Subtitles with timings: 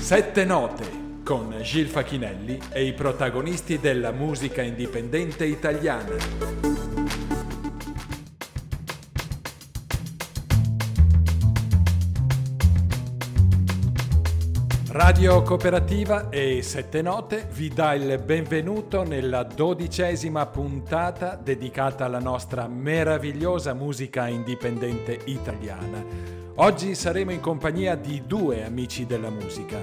[0.00, 6.14] Sette note con Gil Facchinelli e i protagonisti della musica indipendente italiana.
[14.90, 22.66] Radio Cooperativa e Sette Note vi dà il benvenuto nella dodicesima puntata dedicata alla nostra
[22.66, 26.45] meravigliosa musica indipendente italiana.
[26.58, 29.78] Oggi saremo in compagnia di due amici della musica.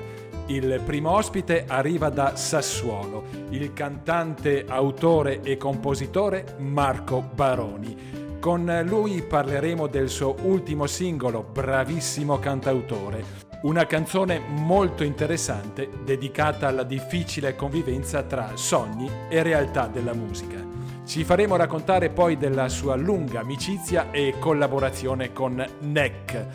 [0.47, 8.39] Il primo ospite arriva da Sassuolo, il cantante, autore e compositore Marco Baroni.
[8.39, 13.23] Con lui parleremo del suo ultimo singolo, Bravissimo cantautore,
[13.61, 20.72] una canzone molto interessante dedicata alla difficile convivenza tra sogni e realtà della musica.
[21.05, 26.45] Ci faremo raccontare poi della sua lunga amicizia e collaborazione con NEC.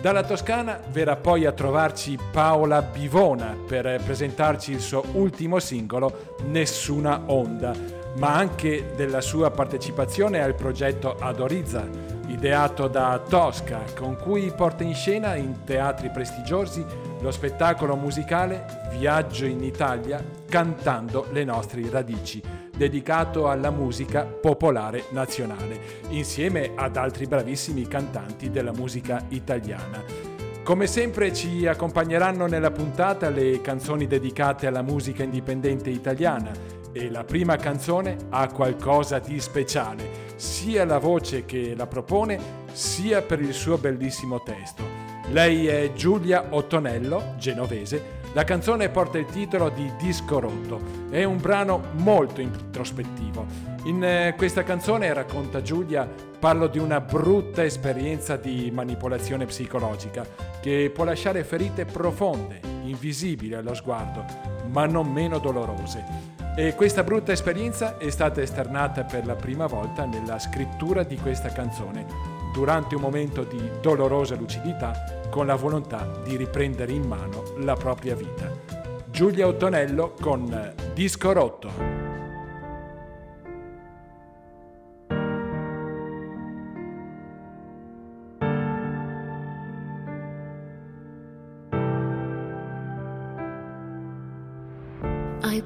[0.00, 7.22] Dalla Toscana verrà poi a trovarci Paola Bivona per presentarci il suo ultimo singolo Nessuna
[7.26, 7.72] Onda,
[8.16, 11.88] ma anche della sua partecipazione al progetto Adorizza,
[12.26, 16.84] ideato da Tosca, con cui porta in scena in teatri prestigiosi
[17.20, 26.02] lo spettacolo musicale Viaggio in Italia cantando le nostre radici dedicato alla musica popolare nazionale,
[26.08, 30.02] insieme ad altri bravissimi cantanti della musica italiana.
[30.62, 36.52] Come sempre ci accompagneranno nella puntata le canzoni dedicate alla musica indipendente italiana
[36.90, 43.20] e la prima canzone ha qualcosa di speciale, sia la voce che la propone, sia
[43.20, 44.82] per il suo bellissimo testo.
[45.30, 51.36] Lei è Giulia Ottonello, genovese, la canzone porta il titolo di Disco Rotto, è un
[51.40, 53.46] brano molto introspettivo.
[53.84, 60.26] In eh, questa canzone, racconta Giulia, parlo di una brutta esperienza di manipolazione psicologica
[60.60, 64.24] che può lasciare ferite profonde, invisibili allo sguardo,
[64.66, 66.04] ma non meno dolorose.
[66.56, 71.50] E questa brutta esperienza è stata esternata per la prima volta nella scrittura di questa
[71.50, 77.74] canzone, durante un momento di dolorosa lucidità con la volontà di riprendere in mano la
[77.74, 78.48] propria vita.
[79.10, 82.03] Giulia Ottonello con Disco Rotto.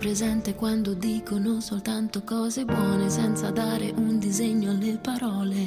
[0.09, 5.67] Presente quando dicono soltanto cose buone senza dare un disegno alle parole?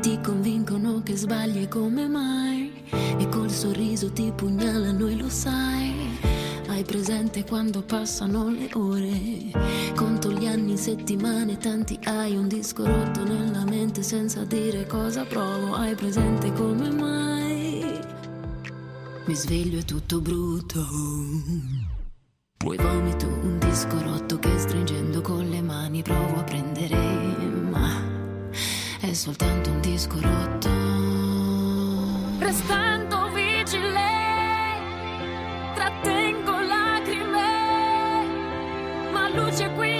[0.00, 2.72] Ti convincono che sbagli come mai?
[2.90, 6.18] e col sorriso ti pugnalano e lo sai.
[6.66, 9.52] Hai presente quando passano le ore?
[9.94, 15.74] Conto gli anni, settimane, tanti hai un disco rotto nella mente senza dire cosa provo.
[15.74, 18.00] Hai presente come mai?
[19.26, 21.89] Mi sveglio e tutto brutto.
[22.62, 27.88] Poi vomito un disco rotto che stringendo con le mani provo a prendere, ma
[29.00, 30.68] è soltanto un disco rotto.
[32.38, 34.10] Restando vigile,
[35.74, 37.48] trattengo lacrime,
[39.10, 39.99] ma luce qui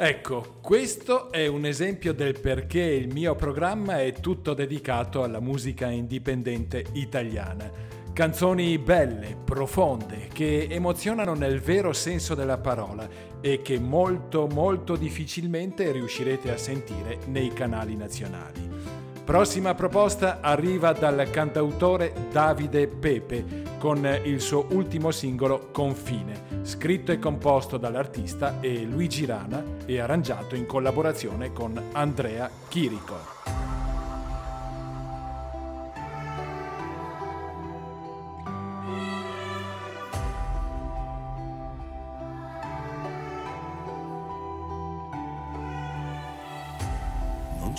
[0.00, 5.90] Ecco, questo è un esempio del perché il mio programma è tutto dedicato alla musica
[5.90, 7.68] indipendente italiana.
[8.12, 13.08] Canzoni belle, profonde, che emozionano nel vero senso della parola
[13.40, 18.97] e che molto molto difficilmente riuscirete a sentire nei canali nazionali.
[19.28, 27.18] Prossima proposta arriva dal cantautore Davide Pepe con il suo ultimo singolo Confine, scritto e
[27.18, 33.67] composto dall'artista e Luigi Rana e arrangiato in collaborazione con Andrea Chirico.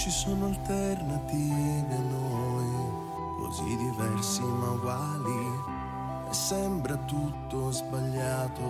[0.10, 2.66] Ci sono alternative a noi,
[3.38, 5.62] così diversi ma uguali
[6.28, 8.64] e sembra tutto sbagliato,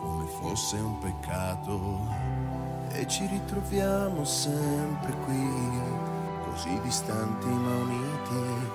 [0.00, 2.00] come fosse un peccato.
[2.88, 5.50] E ci ritroviamo sempre qui,
[6.50, 8.70] così distanti ma uniti,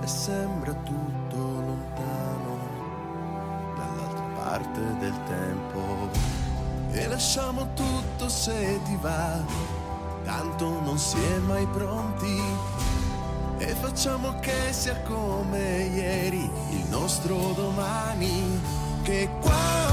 [0.00, 2.56] e sembra tutto lontano
[3.76, 6.08] dall'altra parte del tempo.
[6.92, 9.75] E lasciamo tutto se ti va,
[10.26, 12.42] tanto non si è mai pronti.
[13.58, 18.60] E facciamo che sia come ieri il nostro domani
[19.02, 19.85] che quando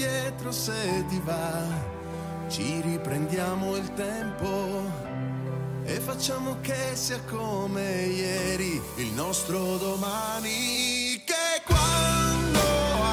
[0.00, 1.62] indietro se ti va,
[2.48, 4.82] ci riprendiamo il tempo
[5.84, 8.80] e facciamo che sia come ieri.
[8.96, 12.60] Il nostro domani che quando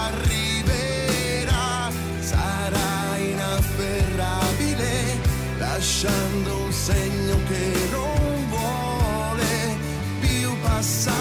[0.05, 5.19] arriverà sarà inafferrabile
[5.57, 9.77] lasciando un segno che non vuole
[10.21, 11.16] più passare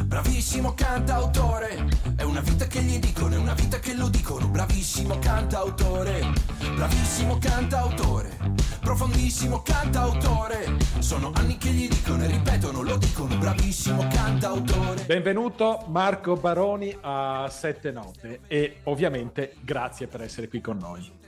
[0.02, 1.90] bravissimo cantautore.
[2.16, 4.48] È una vita che gli dicono, è una vita che lo dicono.
[4.48, 6.26] Bravissimo cantautore,
[6.74, 8.38] bravissimo cantautore,
[8.80, 10.78] profondissimo cantautore.
[11.00, 13.36] Sono anni che gli dicono e ripetono, lo dicono.
[13.36, 15.04] Bravissimo cantautore.
[15.04, 21.27] Benvenuto Marco Baroni a Sette Note e ovviamente grazie per essere qui con noi.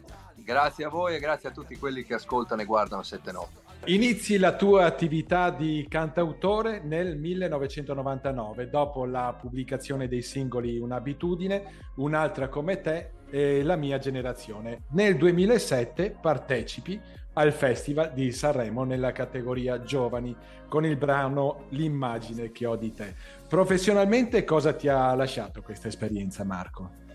[0.49, 3.67] Grazie a voi e grazie a tutti quelli che ascoltano e guardano Sette Note.
[3.85, 12.47] Inizi la tua attività di cantautore nel 1999, dopo la pubblicazione dei singoli Un'abitudine, Un'altra
[12.47, 14.85] come te e La mia generazione.
[14.93, 16.99] Nel 2007 partecipi
[17.33, 20.35] al Festival di Sanremo nella categoria giovani
[20.67, 23.13] con il brano L'immagine che ho di te.
[23.47, 27.08] Professionalmente cosa ti ha lasciato questa esperienza Marco?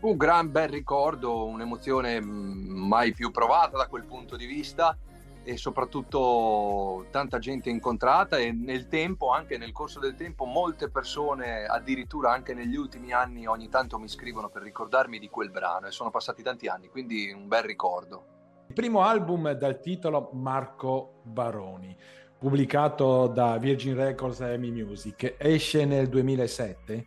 [0.00, 4.96] Un gran bel ricordo, un'emozione mm, mai più provata da quel punto di vista
[5.42, 11.66] e soprattutto tanta gente incontrata e nel tempo, anche nel corso del tempo, molte persone,
[11.66, 15.90] addirittura anche negli ultimi anni, ogni tanto mi scrivono per ricordarmi di quel brano e
[15.90, 18.24] sono passati tanti anni, quindi un bel ricordo.
[18.68, 21.94] Il primo album dal titolo Marco Baroni,
[22.38, 27.06] pubblicato da Virgin Records e Amy Music, esce nel 2007?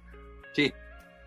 [0.51, 0.71] Sì,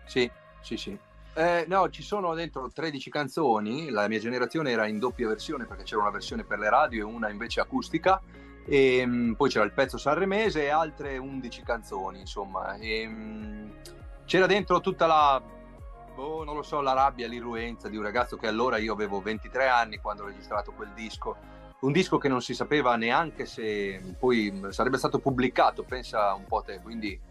[0.05, 0.31] sì,
[0.61, 1.06] sì, sì.
[1.37, 5.83] Eh, no, ci sono dentro 13 canzoni, la mia generazione era in doppia versione perché
[5.83, 8.19] c'era una versione per le radio e una invece acustica,
[8.65, 12.77] e um, poi c'era il pezzo sanremese e altre 11 canzoni, insomma.
[12.77, 13.71] E, um,
[14.25, 15.39] c'era dentro tutta la,
[16.15, 19.67] boh, non lo so, la rabbia, l'irruenza di un ragazzo che allora io avevo 23
[19.67, 21.35] anni quando ho registrato quel disco.
[21.81, 26.63] Un disco che non si sapeva neanche se poi sarebbe stato pubblicato, pensa un po'
[26.63, 27.26] te, quindi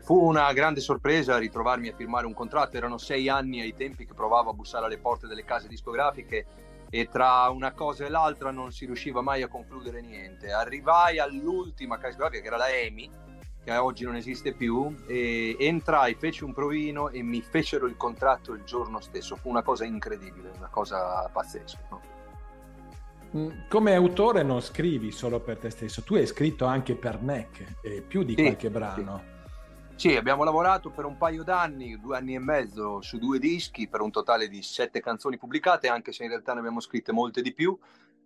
[0.00, 4.14] Fu una grande sorpresa ritrovarmi a firmare un contratto, erano sei anni ai tempi che
[4.14, 6.46] provavo a bussare alle porte delle case discografiche
[6.90, 10.52] e tra una cosa e l'altra non si riusciva mai a concludere niente.
[10.52, 13.10] Arrivai all'ultima casa discografica che era la EMI,
[13.64, 18.52] che oggi non esiste più, e entrai, feci un provino e mi fecero il contratto
[18.52, 19.34] il giorno stesso.
[19.36, 21.78] Fu una cosa incredibile, una cosa pazzesca.
[21.90, 22.00] No?
[23.34, 27.78] Mm, come autore non scrivi solo per te stesso, tu hai scritto anche per NEC,
[27.82, 29.22] eh, più di sì, qualche brano.
[29.24, 29.34] Sì.
[29.96, 34.02] Sì, abbiamo lavorato per un paio d'anni, due anni e mezzo, su due dischi per
[34.02, 37.54] un totale di sette canzoni pubblicate, anche se in realtà ne abbiamo scritte molte di
[37.54, 37.76] più.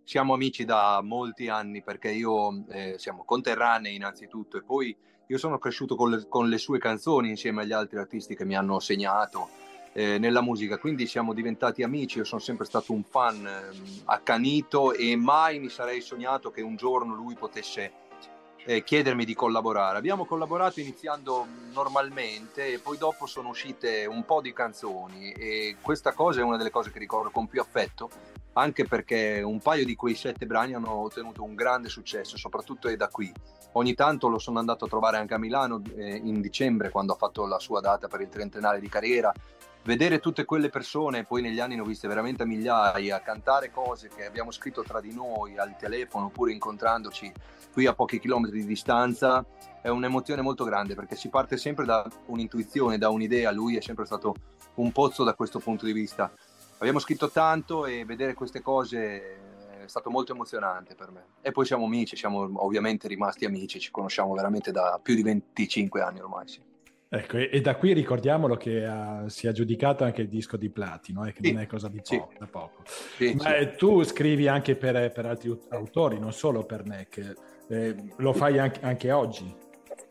[0.03, 4.97] Siamo amici da molti anni perché io eh, siamo conterranei innanzitutto e poi
[5.29, 8.57] io sono cresciuto con le, con le, sue canzoni insieme agli altri artisti che mi
[8.57, 9.49] hanno segnato
[9.93, 14.93] eh, nella musica, quindi siamo diventati amici, io sono sempre stato un fan eh, accanito
[14.93, 18.09] e mai mi sarei sognato che un giorno lui potesse
[18.65, 19.99] eh, chiedermi di collaborare.
[19.99, 26.13] Abbiamo collaborato iniziando normalmente e poi dopo sono uscite un po' di canzoni e questa
[26.13, 28.11] cosa è una delle cose che ricordo con più affetto,
[28.55, 32.97] anche perché un paio di quei sette brani hanno ottenuto un grande successo, soprattutto è
[32.97, 33.33] da qui.
[33.73, 37.17] Ogni tanto lo sono andato a trovare anche a Milano eh, in dicembre quando ha
[37.17, 39.33] fatto la sua data per il trentennale di carriera
[39.83, 44.27] vedere tutte quelle persone, poi negli anni ne ho viste veramente migliaia, cantare cose che
[44.27, 47.33] abbiamo scritto tra di noi al telefono oppure incontrandoci
[47.73, 49.45] qui a pochi chilometri di distanza,
[49.81, 54.05] è un'emozione molto grande perché si parte sempre da un'intuizione, da un'idea, lui è sempre
[54.05, 54.35] stato
[54.75, 56.31] un pozzo da questo punto di vista.
[56.79, 59.39] Abbiamo scritto tanto e vedere queste cose
[59.83, 61.25] è stato molto emozionante per me.
[61.43, 66.01] E poi siamo amici, siamo ovviamente rimasti amici, ci conosciamo veramente da più di 25
[66.01, 66.49] anni ormai.
[66.49, 66.70] Sì.
[67.13, 70.71] Ecco, e, e, da qui ricordiamolo che ha, si è aggiudicato anche il disco di
[70.71, 72.47] platino, eh, che sì, non è cosa di po- sì.
[72.49, 72.85] poco.
[73.17, 77.35] Sì, Ma eh, tu scrivi anche per, per, altri autori, non solo per NEC,
[77.67, 79.53] eh, lo fai anche, anche oggi?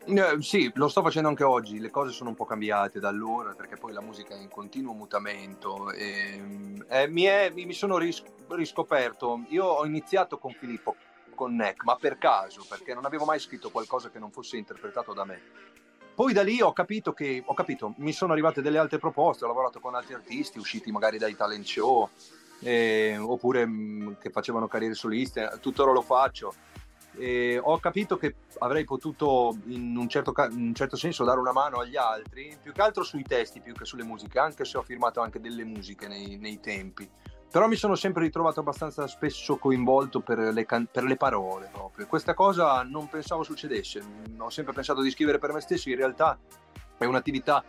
[0.04, 3.54] Eh, sì, lo sto facendo anche oggi, le cose sono un po' cambiate da allora
[3.54, 8.22] perché poi la musica è in continuo mutamento e, eh, mi, è, mi, sono ris-
[8.48, 10.96] riscoperto, io ho iniziato con Filippo,
[11.34, 15.14] con NEC, ma per caso, perché non avevo mai scritto qualcosa che non fosse interpretato
[15.14, 15.68] da me
[16.14, 19.48] poi da lì ho capito che, ho capito, mi sono arrivate delle altre proposte, ho
[19.48, 22.08] lavorato con altri artisti usciti magari dai talent show,
[22.60, 26.54] eh, oppure mh, mm, che facevano carriere soliste, tuttora lo faccio.
[27.16, 31.52] E ho capito che avrei potuto in un, certo, in un, certo, senso dare una
[31.52, 34.82] mano agli altri, più che altro sui testi, più che sulle musiche, anche se ho
[34.82, 37.10] firmato anche delle musiche nei, nei tempi
[37.50, 42.06] però mi sono sempre ritrovato abbastanza spesso coinvolto per le, can- per le, parole proprio.
[42.06, 44.02] Questa cosa non pensavo succedesse,
[44.38, 46.38] ho sempre pensato di scrivere per me stesso, in realtà
[46.96, 47.64] è un'attività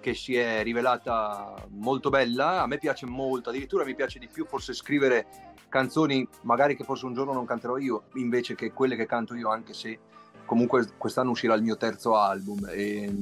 [0.00, 4.44] che si è rivelata molto bella, a me piace molto, addirittura mi piace di più
[4.44, 5.26] forse scrivere
[5.68, 9.48] canzoni magari che forse un giorno non canterò io, invece che quelle che canto io,
[9.48, 9.98] anche se
[10.44, 12.68] comunque quest'anno uscirà il mio terzo album.
[12.70, 13.12] E,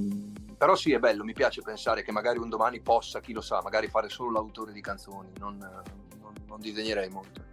[0.57, 3.61] però sì, è bello, mi piace pensare che magari un domani possa, chi lo sa,
[3.63, 7.49] magari fare solo l'autore di canzoni, non, non, non disegnerei molto.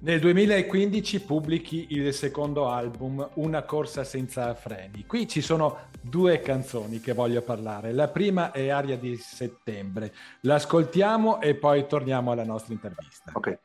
[0.00, 5.04] Nel 2015 pubblichi il secondo album, Una corsa senza freni.
[5.06, 7.92] Qui ci sono due canzoni che voglio parlare.
[7.92, 10.14] La prima è Aria di settembre.
[10.42, 13.32] L'ascoltiamo e poi torniamo alla nostra intervista.
[13.34, 13.58] Ok.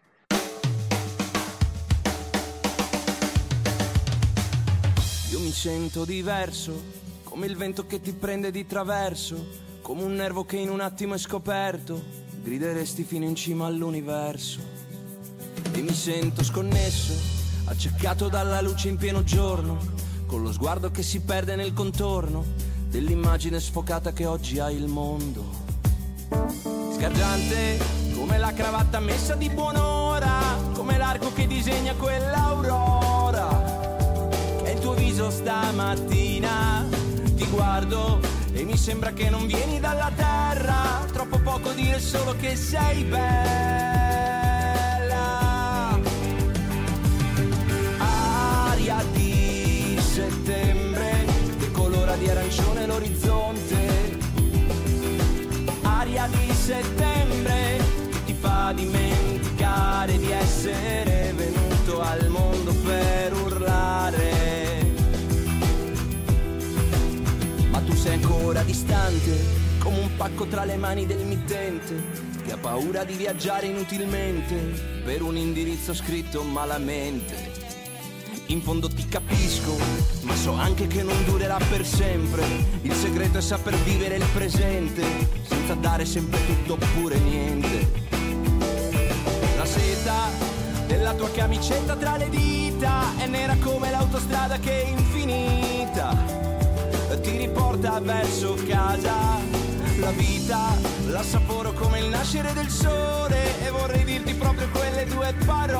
[5.53, 9.47] Sento diverso come il vento che ti prende di traverso,
[9.81, 12.03] come un nervo che in un attimo è scoperto,
[12.41, 14.59] grideresti fino in cima all'universo.
[15.71, 17.13] E mi sento sconnesso,
[17.65, 19.77] accecato dalla luce in pieno giorno,
[20.25, 22.43] con lo sguardo che si perde nel contorno
[22.87, 25.61] dell'immagine sfocata che oggi ha il mondo.
[26.93, 27.79] Sgargiante
[28.15, 33.52] come la cravatta messa di buon'ora come l'arco che disegna quell'aurora.
[35.13, 36.87] Viso stamattina,
[37.35, 38.19] ti guardo
[38.51, 41.05] e mi sembra che non vieni dalla terra.
[41.13, 43.21] Troppo poco dire solo che sei bella.
[47.99, 51.25] Aria di settembre
[51.59, 54.17] che colora di arancione l'orizzonte.
[55.83, 57.77] Aria di settembre
[58.09, 64.62] che ti fa dimenticare di essere venuto al mondo per urlare.
[68.03, 69.31] Sei ancora distante,
[69.79, 71.95] come un pacco tra le mani del mittente,
[72.43, 74.55] che ha paura di viaggiare inutilmente
[75.05, 77.33] per un indirizzo scritto malamente.
[78.47, 79.77] In fondo ti capisco,
[80.23, 82.43] ma so anche che non durerà per sempre.
[82.81, 85.05] Il segreto è saper vivere il presente,
[85.47, 87.89] senza dare sempre tutto oppure niente.
[89.55, 90.29] La seta
[90.87, 96.42] della tua camicetta tra le dita è nera come l'autostrada che è infinita
[97.23, 99.39] ti riporta verso casa.
[99.99, 100.75] La vita
[101.07, 105.71] la saporo come il nascere del sole e vorrei dirti proprio quelle due parole.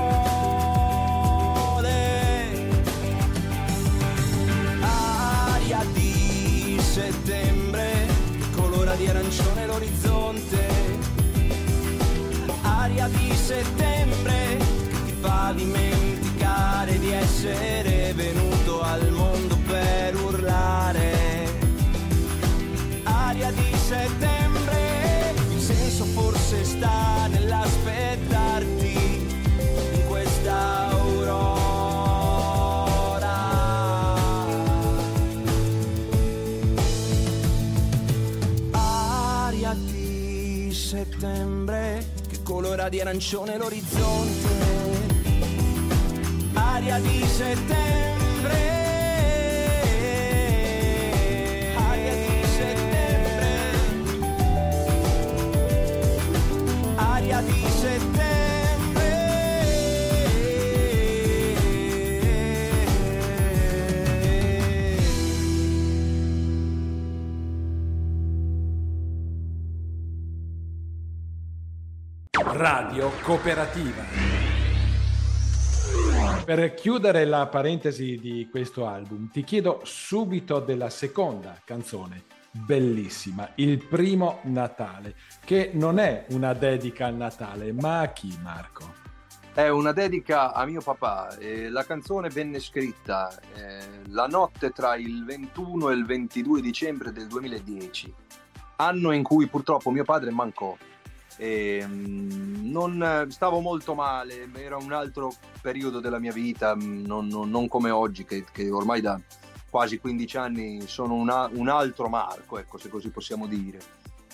[4.80, 8.08] Aria di settembre,
[8.56, 10.68] colora di arancione l'orizzonte.
[12.62, 14.58] Aria di settembre
[15.06, 21.33] ti fa dimenticare di essere venuto al mondo per urlare.
[23.34, 28.94] Aria di settembre, il senso forse sta nell'aspettarti
[29.94, 31.32] in questa aurora.
[38.70, 44.48] Aria di settembre che colora di arancione l'orizzonte.
[46.54, 48.13] Aria di settembre.
[72.56, 74.04] Radio Cooperativa.
[76.46, 83.84] Per chiudere la parentesi di questo album, ti chiedo subito della seconda canzone, bellissima, Il
[83.84, 89.02] primo Natale, che non è una dedica al Natale, ma a chi Marco?
[89.54, 91.36] È una dedica a mio papà.
[91.38, 97.12] eh, la canzone venne scritta eh, la notte tra il 21 e il 22 dicembre
[97.12, 98.14] del 2010,
[98.78, 100.76] anno in cui purtroppo mio padre mancò.
[101.38, 107.50] E, mm, non, stavo molto male, era un altro periodo della mia vita, non, non-
[107.50, 109.20] non come oggi, che, che ormai da
[109.74, 113.80] quasi 15 anni sono una- un altro Marco, ecco, se così possiamo dire.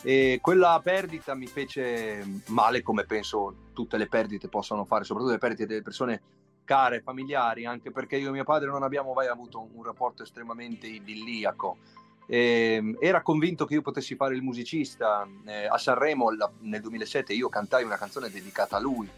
[0.01, 5.39] E quella perdita mi fece male, come penso tutte le perdite possano fare, soprattutto le
[5.39, 6.21] perdite delle persone
[6.65, 10.87] care, familiari, anche perché io e mio padre non abbiamo mai avuto un rapporto estremamente
[10.87, 11.77] idilliaco.
[12.27, 15.25] E, era convinto che io potessi fare il musicista.
[15.45, 19.09] Eh, a Sanremo nel 2007 io cantai una canzone dedicata a lui.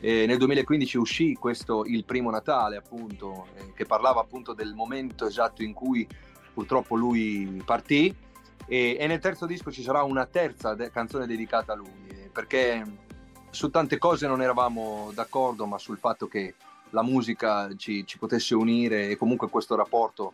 [0.00, 5.26] E nel 2015 uscì questo Il primo Natale, appunto, eh, che parlava appunto del momento
[5.26, 6.06] esatto in cui
[6.54, 8.14] purtroppo lui partì.
[8.66, 12.30] E, e nel terzo disco ci sarà una terza de- canzone dedicata a lui, eh,
[12.32, 12.84] perché
[13.50, 16.54] su tante cose non eravamo d'accordo, ma sul fatto che
[16.90, 20.32] la musica ci, ci potesse unire e comunque questo rapporto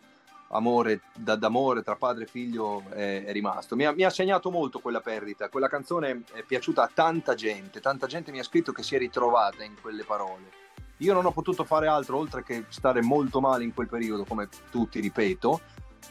[0.55, 3.75] amore, da- d'amore tra padre e figlio è, è rimasto.
[3.75, 7.79] Mi ha, mi ha segnato molto quella perdita, quella canzone è piaciuta a tanta gente,
[7.79, 10.63] tanta gente mi ha scritto che si è ritrovata in quelle parole.
[10.99, 14.47] Io non ho potuto fare altro oltre che stare molto male in quel periodo, come
[14.71, 15.59] tutti ripeto,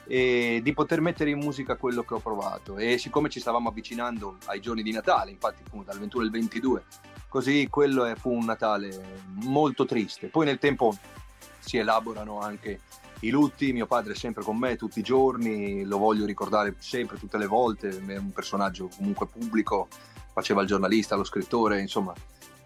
[0.06, 2.76] e di poter mettere in musica quello che ho provato.
[2.76, 6.84] E siccome ci stavamo avvicinando ai giorni di Natale, infatti fu dal 21 al 22,
[7.28, 10.26] così quello è- fu un Natale molto triste.
[10.26, 10.94] Poi nel tempo
[11.60, 12.80] si elaborano anche
[13.26, 17.18] i lutti, mio padre è sempre con me tutti i giorni, lo voglio ricordare sempre,
[17.18, 19.88] tutte le volte, è un personaggio comunque pubblico,
[20.32, 22.12] faceva il giornalista, lo scrittore, insomma,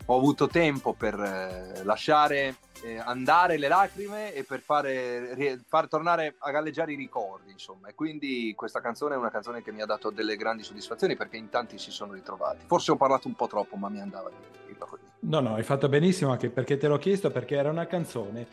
[0.07, 6.37] ho avuto tempo per eh, lasciare eh, andare le lacrime e per fare, far tornare
[6.38, 9.87] a galleggiare i ricordi, insomma, e quindi questa canzone è una canzone che mi ha
[9.87, 12.64] dato delle grandi soddisfazioni perché in tanti si sono ritrovati.
[12.66, 15.03] Forse ho parlato un po' troppo, ma mi andava di dirlo così.
[15.21, 18.47] No, no, hai fatto benissimo anche perché te l'ho chiesto perché era una canzone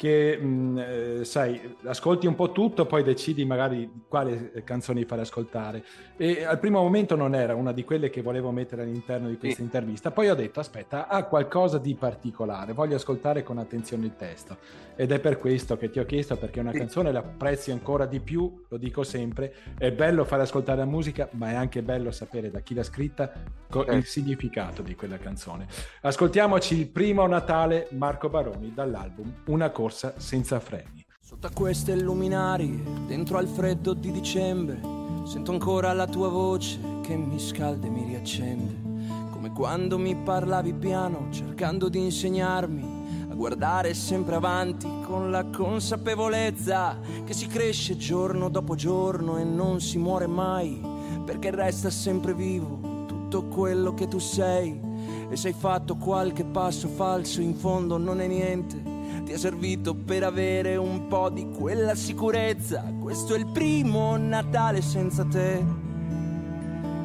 [0.00, 5.84] che mh, eh, sai, ascolti un po' tutto, poi decidi magari quali canzoni fare ascoltare.
[6.16, 9.58] E al primo momento non era una di quelle che volevo mettere all'interno di questa
[9.58, 9.62] sì.
[9.62, 10.10] intervista.
[10.10, 14.56] Poi ho detto: aspetta, ha qualcosa di particolare, voglio ascoltare con attenzione il testo.
[14.96, 16.78] Ed è per questo che ti ho chiesto, perché una sì.
[16.78, 19.54] canzone la apprezzi ancora di più, lo dico sempre.
[19.76, 23.32] È bello fare ascoltare la musica, ma è anche bello sapere da chi l'ha scritta
[23.68, 25.66] co- il significato di quella canzone.
[26.00, 31.04] Ascoltiamoci il primo Natale Marco Baroni dall'album Una corsa corsa senza freni.
[31.20, 34.80] Sotto a queste luminari, dentro al freddo di dicembre,
[35.24, 39.28] sento ancora la tua voce che mi scalda e mi riaccende.
[39.30, 46.98] Come quando mi parlavi piano, cercando di insegnarmi a guardare sempre avanti con la consapevolezza
[47.24, 50.80] che si cresce giorno dopo giorno e non si muore mai,
[51.24, 54.88] perché resta sempre vivo tutto quello che tu sei.
[55.28, 58.98] E se hai fatto qualche passo falso, in fondo non è niente
[59.30, 62.82] ti è servito per avere un po' di quella sicurezza.
[63.00, 65.64] Questo è il primo Natale senza te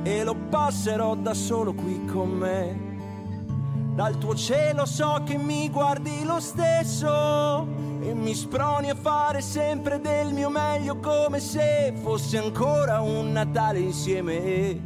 [0.02, 3.94] e lo passerò da solo qui con me.
[3.94, 7.68] Dal tuo cielo so che mi guardi lo stesso
[8.02, 13.78] e mi sproni a fare sempre del mio meglio come se fosse ancora un Natale
[13.78, 14.82] insieme.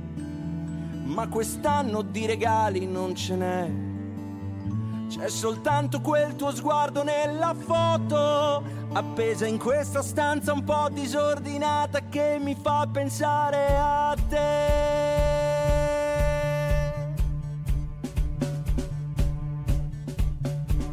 [1.06, 3.89] Ma quest'anno di regali non ce n'è
[5.10, 12.38] c'è soltanto quel tuo sguardo nella foto, appesa in questa stanza un po' disordinata che
[12.40, 14.88] mi fa pensare a te.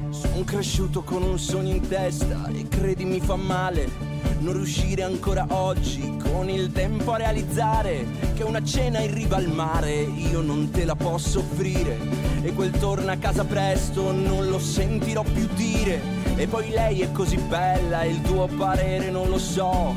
[0.08, 4.05] Sono cresciuto con un sogno in testa e credi mi fa male
[4.38, 9.48] non riuscire ancora oggi con il tempo a realizzare che una cena in riva al
[9.48, 11.98] mare io non te la posso offrire.
[12.42, 16.00] E quel torna a casa presto non lo sentirò più dire.
[16.36, 19.94] E poi lei è così bella e il tuo parere non lo so.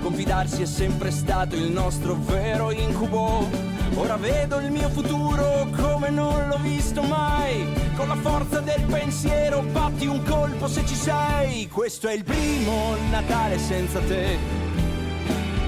[0.00, 3.48] Confidarsi è sempre stato il nostro vero incubo.
[3.96, 7.89] Ora vedo il mio futuro come non l'ho visto mai.
[8.00, 11.68] Con la forza del pensiero batti un colpo se ci sei.
[11.68, 14.38] Questo è il primo Natale senza te.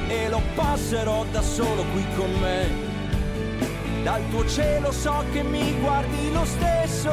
[0.08, 4.02] E lo passerò da solo qui con me.
[4.02, 7.10] Dal tuo cielo so che mi guardi lo stesso.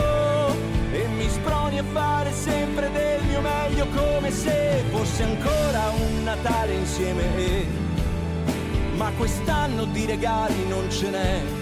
[0.93, 6.75] E mi sproni a fare sempre del mio meglio come se fosse ancora un Natale
[6.75, 7.87] insieme
[8.95, 11.58] ma quest'anno di regali non ce n'è.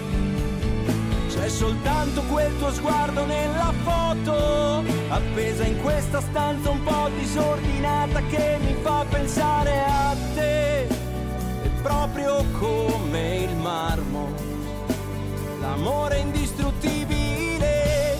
[1.38, 8.58] C'è soltanto quel tuo sguardo nella foto, appesa in questa stanza un po' disordinata che
[8.60, 10.86] mi fa pensare a te.
[10.88, 14.32] È proprio come il marmo,
[15.60, 18.16] l'amore indistruttibile.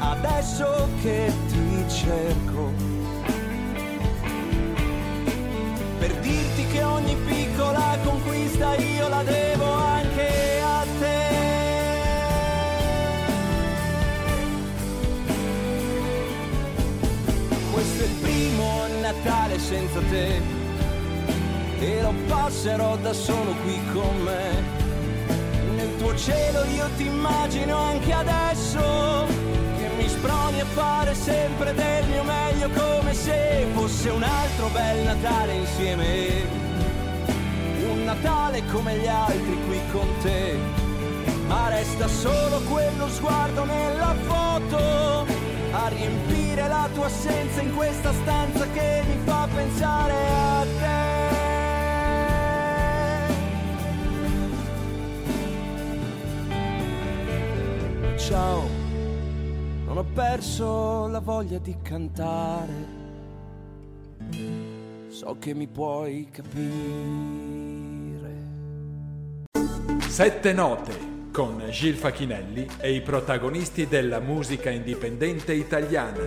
[0.00, 2.72] Adesso che ti cerco
[5.98, 9.79] per dirti che ogni piccola conquista io la devo
[19.12, 20.40] Natale senza te
[21.80, 24.62] e lo passerò da solo qui con me.
[25.74, 29.26] Nel tuo cielo io ti immagino anche adesso
[29.96, 35.54] mi sproni a fare sempre del mio meglio come se fosse un altro bel Natale
[35.54, 36.28] insieme.
[37.90, 40.56] Un Natale come gli altri qui con te,
[41.48, 45.29] ma resta solo quello sguardo nella foto
[45.84, 50.98] a riempire la tua assenza in questa stanza che mi fa pensare a te.
[58.16, 58.80] Ciao
[60.00, 62.98] ho perso la voglia di cantare.
[65.08, 66.68] So che mi puoi capire.
[70.08, 76.24] Sette note con Gil Facchinelli e i protagonisti della musica indipendente italiana.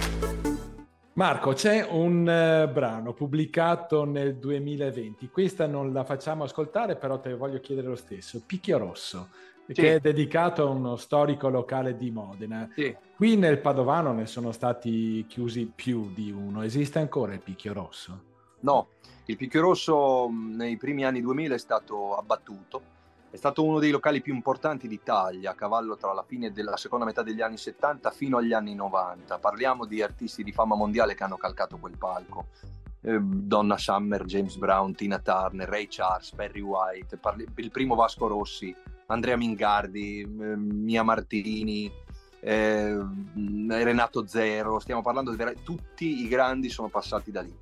[1.13, 7.35] Marco, c'è un uh, brano pubblicato nel 2020, questa non la facciamo ascoltare, però te
[7.35, 9.29] voglio chiedere lo stesso, Picchio Rosso
[9.67, 9.73] sì.
[9.73, 12.69] che è dedicato a uno storico locale di Modena.
[12.73, 12.95] Sì.
[13.15, 16.63] Qui nel Padovano ne sono stati chiusi più di uno.
[16.63, 18.23] Esiste ancora il Picchio Rosso?
[18.61, 18.87] No,
[19.25, 22.92] il Picchio Rosso nei primi anni 2000 è stato abbattuto.
[23.33, 27.03] È stato uno dei locali più importanti d'Italia, a cavallo tra la fine della seconda
[27.03, 29.39] metà degli anni 70 fino agli anni 90.
[29.39, 32.49] Parliamo di artisti di fama mondiale che hanno calcato quel palco.
[33.01, 37.19] Eh, Donna Summer, James Brown, Tina Turner, Ray Charles, Perry White,
[37.55, 38.73] il primo Vasco Rossi,
[39.07, 41.91] Andrea Mingardi, Mia Martini,
[42.39, 42.95] eh,
[43.67, 47.57] Renato Zero, stiamo parlando di tutti i grandi sono passati da lì.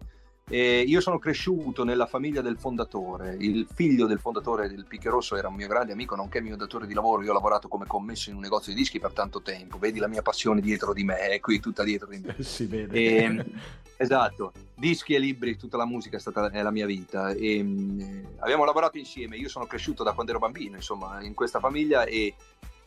[0.51, 5.37] E io sono cresciuto nella famiglia del fondatore, il figlio del fondatore del Picche Rosso
[5.37, 8.29] era un mio grande amico, nonché mio datore di lavoro, io ho lavorato come commesso
[8.29, 11.19] in un negozio di dischi per tanto tempo, vedi la mia passione dietro di me,
[11.19, 12.35] è qui tutta dietro di me.
[12.43, 12.93] si vede.
[12.93, 13.45] E,
[13.95, 17.29] esatto, dischi e libri, tutta la musica è stata è la mia vita.
[17.29, 21.61] E, eh, abbiamo lavorato insieme, io sono cresciuto da quando ero bambino, insomma, in questa
[21.61, 22.35] famiglia e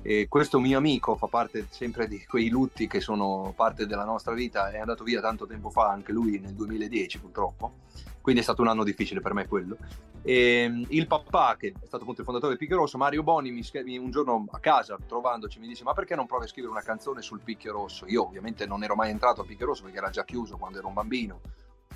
[0.06, 4.34] e questo mio amico fa parte sempre di quei lutti che sono parte della nostra
[4.34, 7.76] vita, è andato via tanto tempo fa, anche lui nel 2010 purtroppo,
[8.20, 9.78] quindi è stato un anno difficile per me quello.
[10.20, 13.50] E mm, il papà, che è stato appunto il fondatore del Picchio Rosso, Mario Boni,
[13.50, 16.82] mi, un giorno a casa trovandoci mi disse ma perché non provi a scrivere una
[16.82, 18.04] canzone sul Picchio Rosso?
[18.06, 20.88] Io ovviamente non ero mai entrato al Picchio Rosso perché era già chiuso quando ero
[20.88, 21.40] un bambino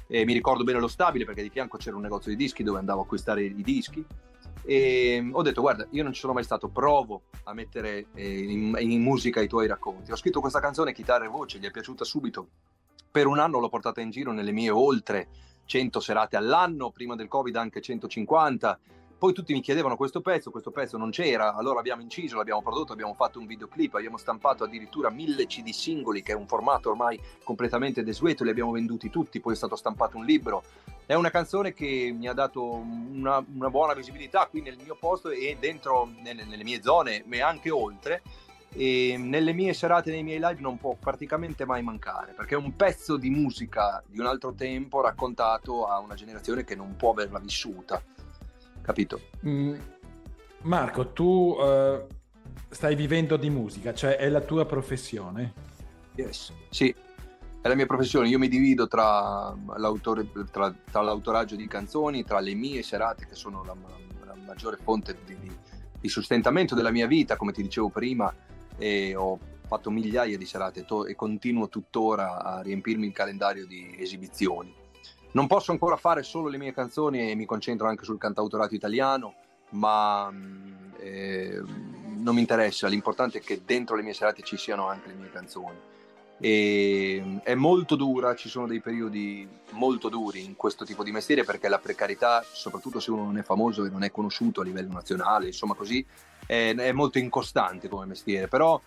[0.06, 2.78] e mi ricordo bene lo stabile perché di fianco c'era un negozio di dischi dove
[2.78, 4.02] andavo a acquistare i dischi
[4.64, 8.76] e ho detto guarda io non ci sono mai stato provo a mettere eh, in,
[8.78, 12.04] in, musica i tuoi racconti ho scritto questa canzone chitarra e voce gli è piaciuta
[12.04, 12.48] subito.
[13.10, 15.28] Per un anno l'ho portata in giro nelle mie oltre
[15.64, 18.78] 100 serate all'anno prima del covid anche 150
[19.18, 22.92] poi tutti mi chiedevano questo pezzo, questo pezzo non c'era, allora abbiamo inciso, l'abbiamo prodotto,
[22.92, 27.20] abbiamo fatto un videoclip, abbiamo stampato addirittura mille CD singoli, che è un formato ormai
[27.42, 30.62] completamente desueto, li abbiamo venduti tutti, poi è stato stampato un libro.
[31.04, 35.30] È una canzone che mi ha dato una, una buona visibilità qui nel mio posto
[35.30, 38.22] e dentro nelle, nelle mie zone, ma anche oltre.
[38.70, 42.76] E nelle mie serate, nei miei live non può praticamente mai mancare perché è un
[42.76, 47.38] pezzo di musica di un altro tempo raccontato a una generazione che non può averla
[47.38, 48.00] vissuta
[48.88, 49.20] capito?
[49.46, 49.74] Mm,
[50.62, 52.06] Marco, tu uh,
[52.70, 55.52] stai vivendo di musica, cioè è la tua professione?
[56.14, 56.94] Yes, sì,
[57.60, 58.28] è la mia professione.
[58.28, 59.54] Io mi divido tra,
[60.50, 63.76] tra, tra l'autoraggio di canzoni, tra le mie serate che sono la,
[64.24, 65.36] la maggiore fonte di,
[66.00, 68.34] di, sostentamento della mia vita, come ti dicevo prima,
[68.78, 73.94] e ho fatto migliaia di serate to- e continuo tuttora a riempirmi il calendario di
[73.98, 74.74] esibizioni
[75.32, 79.34] non posso ancora fare solo le mie canzoni e mi concentro anche sul cantautorato italiano,
[79.70, 81.62] ma mm, eh,
[82.16, 85.30] non mi interessa, l'importante è che dentro le mie serate ci siano anche le mie
[85.30, 85.76] canzoni.
[86.40, 91.12] E, mm, è molto dura, ci sono dei periodi molto duri in questo tipo di
[91.12, 94.64] mestiere perché la precarietà, soprattutto se uno non è famoso e non è conosciuto a
[94.64, 96.04] livello nazionale, insomma così,
[96.46, 98.80] è, è molto incostante come mestiere, però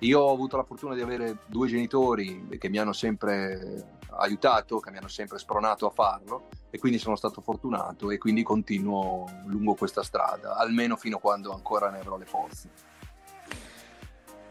[0.00, 4.90] io ho avuto la fortuna di avere due genitori che mi hanno sempre aiutato, che
[4.90, 9.74] mi hanno sempre spronato a farlo e quindi sono stato fortunato e quindi continuo lungo
[9.74, 12.68] questa strada, almeno fino a quando ancora ne avrò le forze.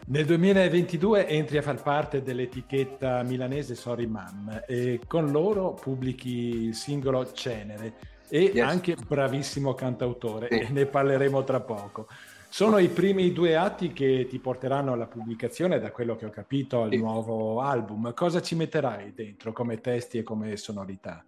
[0.06, 6.74] Nel 2022 entri a far parte dell'etichetta milanese Sorry Mam e con loro pubblichi il
[6.74, 8.66] singolo Cenere e yes.
[8.66, 10.60] anche bravissimo cantautore sì.
[10.60, 12.08] e ne parleremo tra poco.
[12.50, 16.82] Sono i primi due atti che ti porteranno alla pubblicazione, da quello che ho capito,
[16.82, 16.96] al sì.
[16.96, 18.12] nuovo album.
[18.14, 21.24] Cosa ci metterai dentro come testi e come sonorità?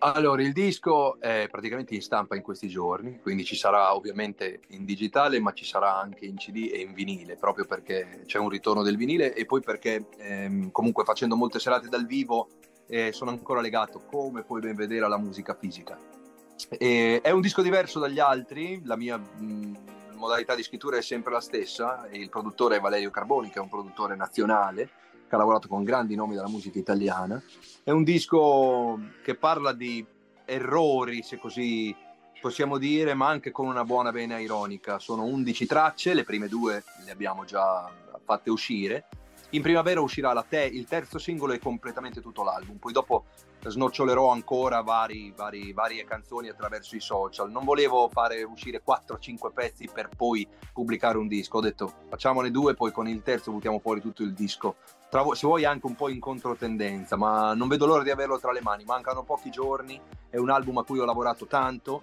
[0.00, 4.84] Allora, il disco è praticamente in stampa in questi giorni, quindi ci sarà ovviamente in
[4.84, 8.82] digitale, ma ci sarà anche in CD e in vinile, proprio perché c'è un ritorno
[8.82, 12.48] del vinile e poi perché ehm, comunque facendo molte serate dal vivo
[12.86, 15.98] eh, sono ancora legato, come puoi ben vedere, alla musica fisica.
[16.68, 19.16] E, è un disco diverso dagli altri, la mia...
[19.16, 22.06] Mh, modalità di scrittura è sempre la stessa.
[22.12, 24.90] Il produttore è Valerio Carboni, che è un produttore nazionale,
[25.26, 27.42] che ha lavorato con grandi nomi della musica italiana.
[27.82, 30.04] È un disco che parla di
[30.44, 31.94] errori, se così
[32.40, 34.98] possiamo dire, ma anche con una buona vena ironica.
[34.98, 37.90] Sono 11 tracce, le prime due le abbiamo già
[38.24, 39.06] fatte uscire.
[39.50, 42.76] In primavera uscirà te- il terzo singolo e completamente tutto l'album.
[42.76, 43.24] Poi dopo
[43.66, 47.50] snocciolerò ancora vari, vari, varie canzoni attraverso i social.
[47.50, 51.58] Non volevo fare uscire 4-5 pezzi per poi pubblicare un disco.
[51.58, 54.76] Ho detto facciamone due, poi con il terzo buttiamo fuori tutto il disco.
[55.10, 58.52] Tra, se vuoi anche un po' in controtendenza, ma non vedo l'ora di averlo tra
[58.52, 58.84] le mani.
[58.84, 62.02] Mancano pochi giorni, è un album a cui ho lavorato tanto.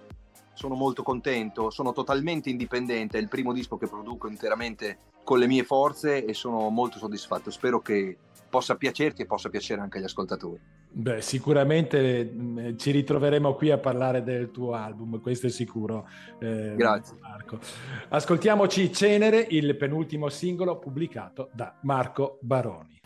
[0.52, 5.46] Sono molto contento, sono totalmente indipendente, è il primo disco che produco interamente con le
[5.46, 7.50] mie forze e sono molto soddisfatto.
[7.50, 8.16] Spero che
[8.48, 10.60] possa piacerti e possa piacere anche agli ascoltatori.
[10.88, 16.08] Beh, sicuramente mm, ci ritroveremo qui a parlare del tuo album, questo è sicuro.
[16.38, 17.16] Eh, Grazie.
[17.20, 17.58] Marco.
[18.08, 23.00] Ascoltiamoci Cenere, il penultimo singolo pubblicato da Marco Baroni.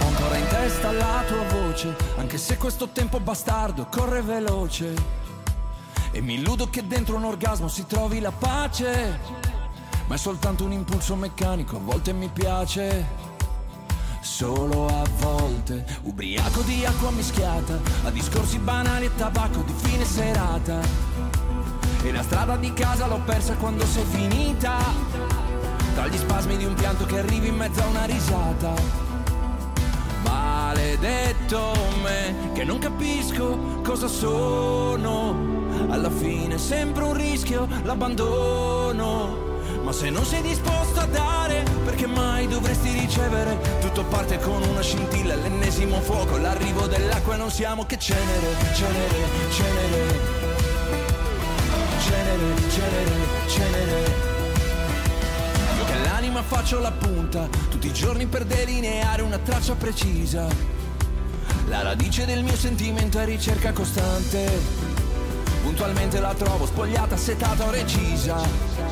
[0.00, 5.27] ancora in testa la tua voce, anche se questo tempo bastardo corre veloce
[6.10, 9.18] e mi illudo che dentro un orgasmo si trovi la pace
[10.06, 13.26] Ma è soltanto un impulso meccanico, a volte mi piace
[14.20, 20.80] solo a volte, ubriaco di acqua mischiata, a discorsi banali e tabacco di fine serata.
[22.02, 24.78] E la strada di casa l'ho persa quando sei finita,
[25.94, 29.07] tra gli spasmi di un pianto che arrivi in mezzo a una risata.
[31.00, 35.46] Maledetto me, che non capisco cosa sono.
[35.90, 39.46] Alla fine sempre un rischio, l'abbandono.
[39.84, 43.78] Ma se non sei disposto a dare, perché mai dovresti ricevere?
[43.80, 49.24] Tutto parte con una scintilla, l'ennesimo fuoco, l'arrivo dell'acqua e non siamo che cenere, cenere,
[49.50, 50.20] cenere.
[52.00, 53.12] Cenere, cenere,
[53.46, 54.14] cenere.
[55.78, 60.86] Io che l'anima faccio la punta, tutti i giorni per delineare una traccia precisa.
[61.68, 64.48] La radice del mio sentimento è ricerca costante.
[65.62, 68.86] Puntualmente la trovo spogliata, setata o recisa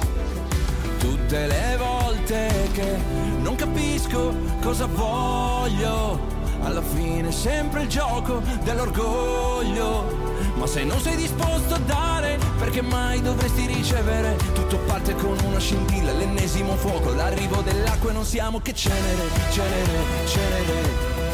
[1.27, 2.97] tutte le volte che
[3.41, 6.35] non capisco cosa voglio.
[6.63, 10.25] Alla fine sempre il gioco dell'orgoglio.
[10.55, 14.37] Ma se non sei disposto a dare, perché mai dovresti ricevere?
[14.55, 20.27] Tutto parte con una scintilla, l'ennesimo fuoco, l'arrivo dell'acqua e non siamo che cenere, cenere,
[20.27, 21.26] cenere.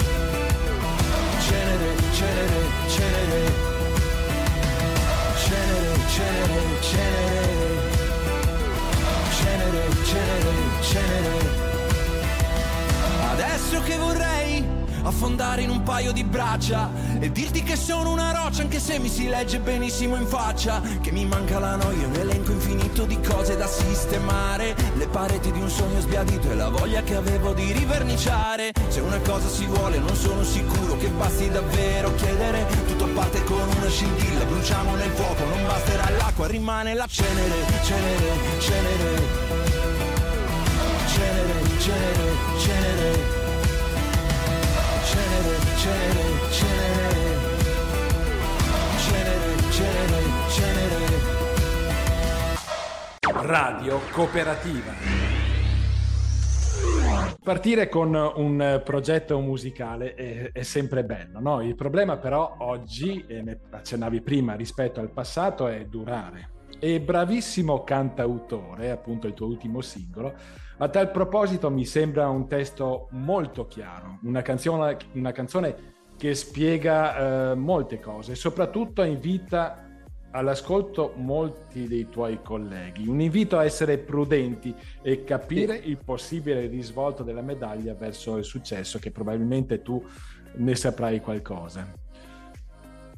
[1.44, 3.40] Cenere, cenere, cenere.
[5.42, 7.62] Cenere, cenere, cenere
[9.42, 10.52] cenere, cenere,
[10.82, 11.70] cenere.
[13.32, 18.62] Adesso che vorrei affondare in un paio di braccia e dirti che sono una roccia
[18.62, 22.52] anche se mi si legge benissimo in faccia che mi manca la noia, un elenco
[22.52, 24.74] infinito di cose da sistemare.
[24.94, 28.72] Le pareti di un sogno sbiadito e la voglia che avevo di riverniciare.
[28.88, 32.66] Se una cosa si vuole non sono sicuro che basti davvero chiedere.
[32.86, 38.30] Tutto parte con una scintilla bruciamo nel fuoco non basterà l'acqua rimane la cenere cenere
[38.58, 39.50] cenere.
[41.06, 43.41] Cenere cenere cenere
[45.12, 47.10] cenere, cenere, cenere,
[48.98, 51.20] cenere, cenere, cenere.
[53.46, 54.92] Radio Cooperativa.
[57.42, 61.60] Partire con un progetto musicale è, è sempre bello, no?
[61.60, 66.50] Il problema però oggi, e ne accennavi prima rispetto al passato, è durare.
[66.78, 70.34] E bravissimo cantautore, appunto il tuo ultimo singolo,
[70.78, 77.50] a tal proposito mi sembra un testo molto chiaro, una canzone, una canzone che spiega
[77.50, 79.88] eh, molte cose, soprattutto invita
[80.32, 83.06] all'ascolto molti dei tuoi colleghi.
[83.06, 88.98] Un invito a essere prudenti e capire il possibile risvolto della medaglia verso il successo,
[88.98, 90.02] che probabilmente tu
[90.54, 92.01] ne saprai qualcosa.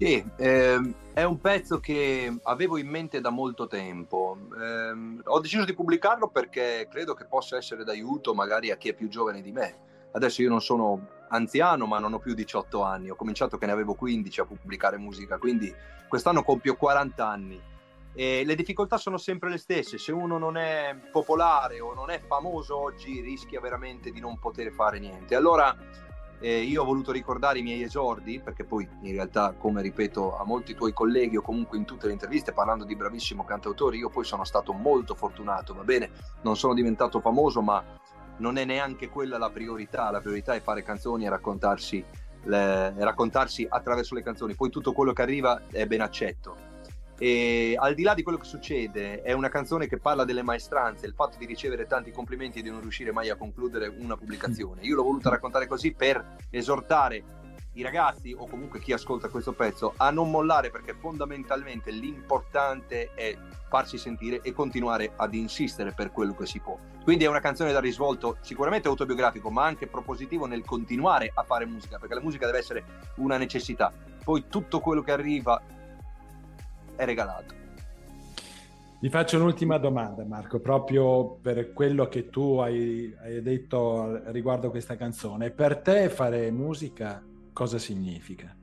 [0.05, 4.37] Sì, ehm, è un pezzo che avevo in mente da molto tempo.
[4.55, 8.93] Eh, ho deciso di pubblicarlo perché credo che possa essere d'aiuto magari a chi è
[8.93, 10.11] più giovane di me.
[10.13, 13.09] Adesso io non sono anziano, ma non ho più 18 anni.
[13.09, 15.75] Ho cominciato che ne avevo 15 a pubblicare musica, quindi
[16.07, 17.59] quest'anno compio 40 anni.
[18.13, 19.97] E le difficoltà sono sempre le stesse.
[19.97, 24.71] Se uno non è popolare o non è famoso oggi, rischia veramente di non poter
[24.71, 25.35] fare niente.
[25.35, 25.75] Allora
[26.41, 30.45] eh, io ho voluto ricordare i miei esordi, perché poi in realtà, come ripeto a
[30.45, 34.25] molti tuoi colleghi o comunque in tutte le interviste parlando di bravissimo cantautore, io poi
[34.25, 36.11] sono stato molto fortunato, va bene,
[36.43, 37.83] non sono diventato famoso, ma
[38.39, 42.05] non è neanche quella la priorità, la priorità è fare canzoni e raccontarsi,
[42.43, 46.73] le, raccontarsi attraverso le canzoni, poi tutto quello che arriva è ben accetto
[47.19, 51.07] e al di là di quello che succede, è una canzone che parla delle maestranze,
[51.07, 54.83] il fatto di ricevere tanti complimenti e di non riuscire mai a concludere una pubblicazione.
[54.83, 57.43] Io l'ho voluta raccontare così per esortare
[57.75, 63.37] i ragazzi o comunque chi ascolta questo pezzo a non mollare perché fondamentalmente l'importante è
[63.69, 66.79] farsi sentire e continuare ad insistere per quello che si può.
[67.03, 71.67] Quindi è una canzone da risvolto sicuramente autobiografico ma anche propositivo nel continuare a fare
[71.67, 72.85] musica perché la musica deve essere
[73.17, 73.93] una necessità.
[74.23, 75.61] Poi tutto quello che arriva
[76.97, 77.63] è regalato.
[79.01, 84.97] Ti faccio un'ultima domanda, Marco, proprio per quello che tu hai, hai detto riguardo questa
[84.97, 85.51] canzone.
[85.51, 87.23] Per te fare musica
[87.53, 88.57] cosa significa?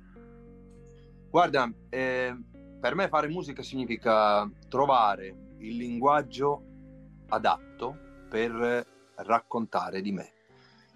[1.29, 2.35] Guarda, eh,
[2.79, 6.63] per me fare musica significa trovare il linguaggio
[7.29, 7.95] adatto
[8.27, 8.85] per
[9.17, 10.31] raccontare di me.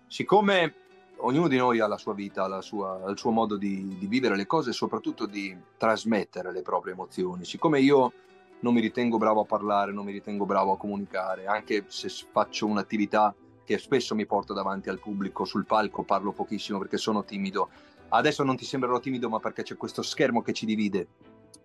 [0.07, 0.73] Siccome
[1.18, 4.36] ognuno di noi ha la sua vita, la sua, il suo modo di, di, vivere
[4.36, 7.45] le cose e soprattutto di trasmettere le proprie emozioni.
[7.45, 8.13] Siccome io
[8.59, 12.66] non mi ritengo bravo a parlare, non mi ritengo bravo a comunicare, anche se faccio
[12.68, 17.70] un'attività che spesso mi porta davanti al pubblico, sul palco parlo pochissimo perché sono timido.
[18.09, 21.07] Adesso non ti sembrerò timido, ma perché c'è questo schermo che ci divide,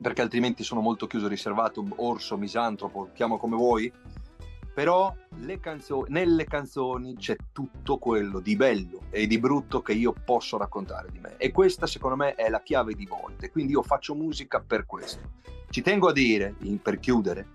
[0.01, 3.93] perché altrimenti sono molto chiuso, riservato, orso, misantropo, chiamo come vuoi
[4.73, 5.15] però
[5.61, 11.09] canzo- nelle canzoni c'è tutto quello di bello e di brutto che io posso raccontare
[11.11, 14.61] di me e questa secondo me è la chiave di volte, quindi io faccio musica
[14.61, 15.39] per questo.
[15.69, 17.47] Ci tengo a dire, per chiudere,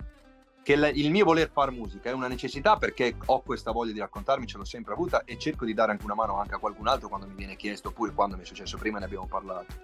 [0.66, 4.48] che il mio voler fare musica è una necessità perché ho questa voglia di raccontarmi,
[4.48, 7.08] ce l'ho sempre avuta e cerco di dare anche una mano anche a qualcun altro
[7.08, 9.76] quando mi viene chiesto oppure quando mi è successo prima ne abbiamo parlato.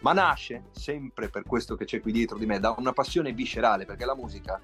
[0.00, 3.84] Ma nasce sempre per questo che c'è qui dietro di me, da una passione viscerale
[3.84, 4.60] perché la musica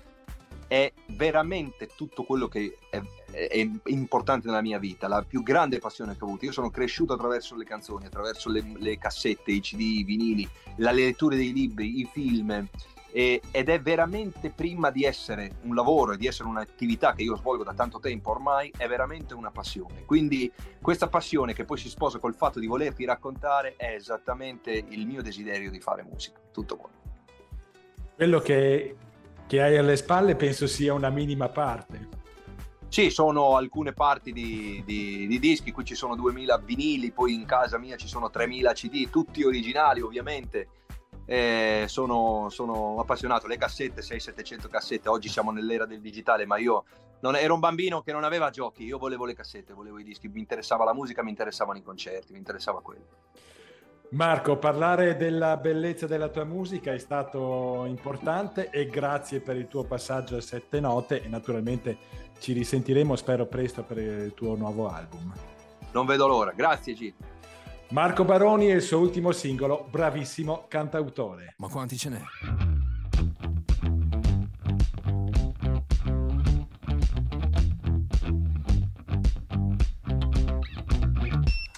[0.70, 3.02] è veramente tutto quello che è,
[3.32, 6.44] è, importante nella mia vita, la più grande passione che ho avuto.
[6.44, 10.92] Io sono cresciuto attraverso le canzoni, attraverso le, le cassette, i CD, i vinili, la
[10.92, 12.68] lettura dei libri, i film.
[13.10, 17.34] E, ed è veramente prima di essere un lavoro e di essere un'attività che io
[17.34, 20.04] svolgo da tanto tempo ormai, è veramente una passione.
[20.04, 25.04] Quindi questa passione che poi si sposa col fatto di volerti raccontare è esattamente il
[25.04, 26.38] mio desiderio di fare musica.
[26.52, 26.90] Tutto qua.
[28.14, 28.94] Quello che
[29.51, 32.07] che hai alle spalle penso sia una minima parte.
[32.86, 37.46] Sì, sono alcune parti di, di, di, dischi, qui ci sono 2000 vinili, poi in
[37.46, 40.68] casa mia ci sono 3000 CD, tutti originali ovviamente.
[41.24, 46.84] Eh, sono, sono, appassionato, le cassette, 600-700 cassette, oggi siamo nell'era del digitale, ma io
[47.22, 50.28] non, ero un bambino che non aveva giochi, io volevo le cassette, volevo i dischi,
[50.28, 53.07] mi interessava la musica, mi interessavano i concerti, mi interessava quello.
[54.12, 59.84] Marco, parlare della bellezza della tua musica è stato importante e grazie per il tuo
[59.84, 61.96] passaggio a sette note e naturalmente
[62.40, 65.32] ci risentiremo, spero presto per il tuo nuovo album.
[65.92, 67.12] Non vedo l'ora, grazie G.
[67.90, 71.54] Marco Baroni e il suo ultimo singolo, bravissimo cantautore.
[71.58, 72.22] Ma quanti ce n'è?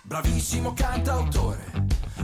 [0.03, 1.72] Bravissimo cantautore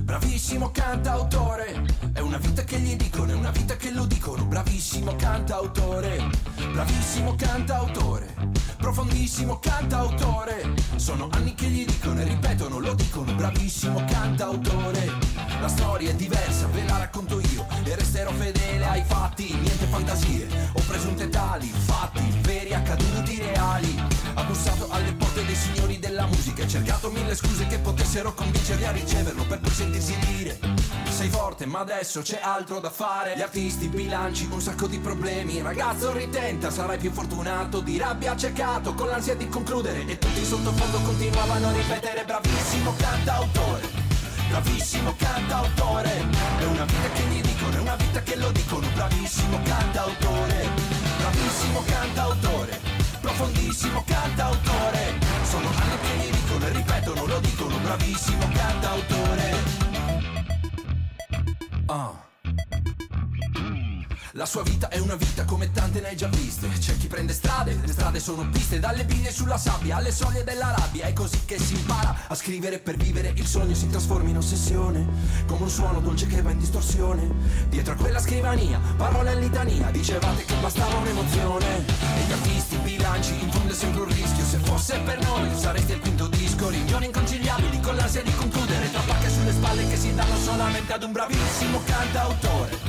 [0.09, 1.85] Bravissimo cantautore,
[2.15, 4.47] è una vita che gli dicono, è una vita che lo dicono.
[4.47, 6.31] Bravissimo cantautore,
[6.73, 8.35] bravissimo cantautore,
[8.79, 10.73] profondissimo cantautore.
[10.97, 13.35] Sono anni che gli dicono e ripetono, lo dicono.
[13.35, 15.13] Bravissimo cantautore,
[15.61, 17.67] la storia è diversa, ve la racconto io.
[17.85, 20.47] E resterò fedele ai fatti, niente fantasie.
[20.73, 24.01] O presunte tali, fatti veri accaduti reali.
[24.35, 26.63] Ha bussato alle porte dei signori della musica.
[26.63, 30.89] E cercato mille scuse che potessero convincerli a riceverlo per poi sentirsi dire
[31.19, 33.35] sei forte ma adesso c'è altro da fare.
[33.37, 35.61] Gli artisti, bilanci, un sacco di problemi.
[35.61, 37.81] Ragazzo ritenta, sarai più fortunato.
[37.81, 40.07] Di rabbia accecato, con l'ansia di concludere.
[40.07, 44.08] E tutti sottofondo continuavano a ripetere Bravissimo cantautore
[44.49, 46.27] Bravissimo cantautore.
[46.59, 48.87] È una vita che gli dicono, è una vita che lo dicono.
[48.95, 50.69] Bravissimo cantautore.
[51.19, 52.81] Bravissimo cantautore.
[53.21, 55.19] Profondissimo cantautore.
[55.45, 57.77] Sono anni che gli dicono e ripetono, lo dicono.
[57.79, 59.55] Bravissimo cantautore.
[61.87, 62.28] Uh.
[64.39, 66.69] La sua vita è una vita come tante ne hai già viste.
[66.69, 70.73] C'è chi prende strade, le strade sono piste Dalle biglie sulla sabbia alle soglie della
[70.79, 71.07] rabbia.
[71.07, 73.33] È così che si impara a scrivere per vivere.
[73.35, 75.05] Il sogno si trasforma in ossessione
[75.45, 77.29] Come un suono dolce che va in distorsione.
[77.69, 79.91] Dietro a quella scrivania, parole in litania.
[79.91, 81.85] Dicevate che bastava un'emozione.
[81.87, 84.45] E gli artisti, i bilanci, in fondo è sempre un rischio.
[84.45, 86.69] Se fosse per noi sareste il quinto disco.
[86.69, 88.89] Riunioni inconciliabili con l'ansia di concludere.
[88.93, 92.88] Tra pacche sulle spalle che si danno solamente ad un bravissimo cantautore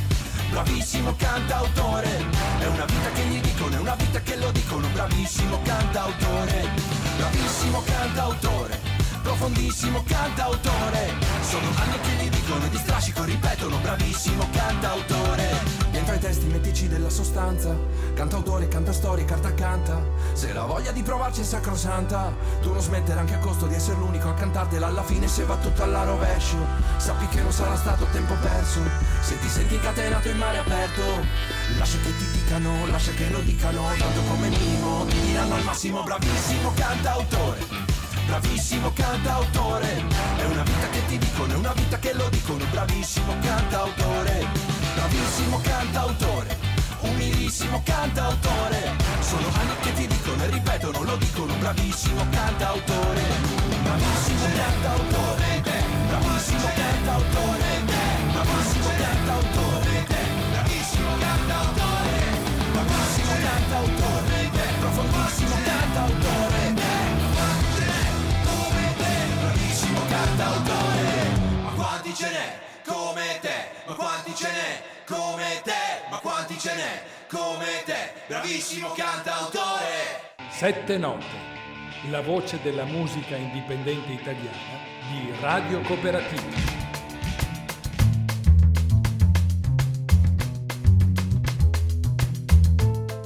[0.50, 2.26] bravissimo cantautore.
[2.60, 4.88] È una vita che gli dicono, è una vita che lo dicono.
[4.90, 6.70] Bravissimo cantautore,
[7.18, 8.80] bravissimo cantautore.
[9.22, 11.14] Profondissimo cantautore.
[11.42, 13.78] Sono anni che gli dicono e di strascico ripetono.
[13.78, 17.78] Bravissimo cantautore Dentro ai testi mettici della sostanza
[18.16, 20.02] Cantautore, canta storie, carta canta.
[20.34, 23.98] Se la voglia di provarci è sacrosanta Tu non smettere anche a costo di essere
[23.98, 24.88] l'unico a cantartela.
[24.88, 26.58] Alla fine se va tutto alla rovescio
[26.98, 28.80] Sappi che non sarà stato tempo perso.
[29.22, 31.04] Se ti senti incatenato in mare aperto
[31.78, 33.84] Lascia che ti dicano, lascia che lo dicano.
[33.96, 37.60] Tanto come minimo ti diranno al massimo Bravissimo cantautore.
[38.26, 40.04] Bravissimo cantautore.
[40.38, 45.62] È una vita che ti dicono, è una vita che lo dicono Bravissimo cantautore Bravissimo
[45.64, 46.58] cantautore,
[47.00, 48.98] umilissimo cantautore.
[49.22, 53.22] Sono anni che ti dicono e ripetono, lo dicono Bravissimo cantautore.
[53.82, 55.64] Bravissimo cantautore
[56.10, 57.79] Bravissimo cantautore
[74.40, 80.32] ce n'è come te, ma quanti ce n'è come te, bravissimo cantautore.
[80.50, 81.26] Sette note,
[82.10, 84.80] la voce della musica indipendente italiana
[85.10, 86.78] di Radio Cooperativa.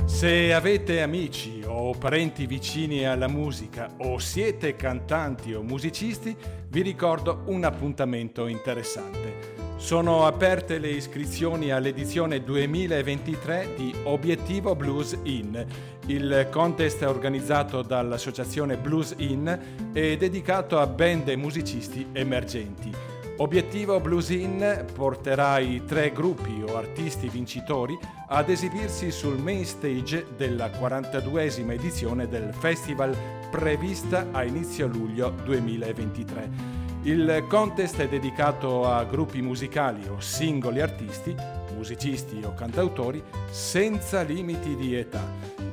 [0.08, 6.36] Se avete amici o parenti vicini alla musica o siete cantanti o musicisti,
[6.70, 9.53] vi ricordo un appuntamento interessante.
[9.76, 15.66] Sono aperte le iscrizioni all'edizione 2023 di Obiettivo Blues In.
[16.06, 22.92] Il contest organizzato dall'associazione Blues In e dedicato a band e musicisti emergenti.
[23.38, 27.98] Obiettivo Blues In porterà i tre gruppi o artisti vincitori
[28.28, 33.16] ad esibirsi sul main stage della 42esima edizione del festival
[33.52, 36.73] prevista a inizio luglio 2023.
[37.06, 41.36] Il contest è dedicato a gruppi musicali o singoli artisti,
[41.76, 45.22] musicisti o cantautori, senza limiti di età.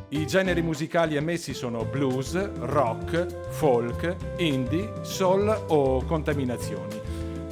[0.08, 7.00] I generi musicali ammessi sono blues, rock, folk, indie, soul o contaminazioni.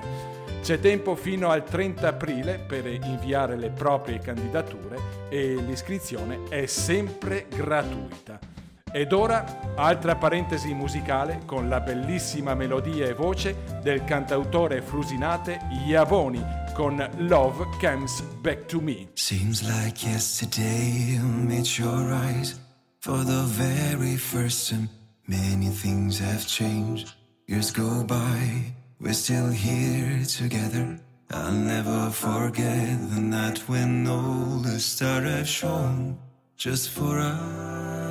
[0.62, 5.00] C'è tempo fino al 30 aprile per inviare le proprie candidature
[5.30, 8.57] e l'iscrizione è sempre gratuita.
[8.92, 16.44] Ed ora altra parentesi musicale con la bellissima melodia e voce del cantautore frusinate Iavoni
[16.74, 19.08] con Love Comes Back to Me.
[19.14, 22.60] Seems like yesterday I met your eyes
[23.00, 24.90] for the very first time.
[25.26, 27.14] Many things have changed.
[27.48, 31.00] Years go by, we're still here together.
[31.30, 36.18] I'll never forget the night when all the stars have shone
[36.56, 38.07] just for us.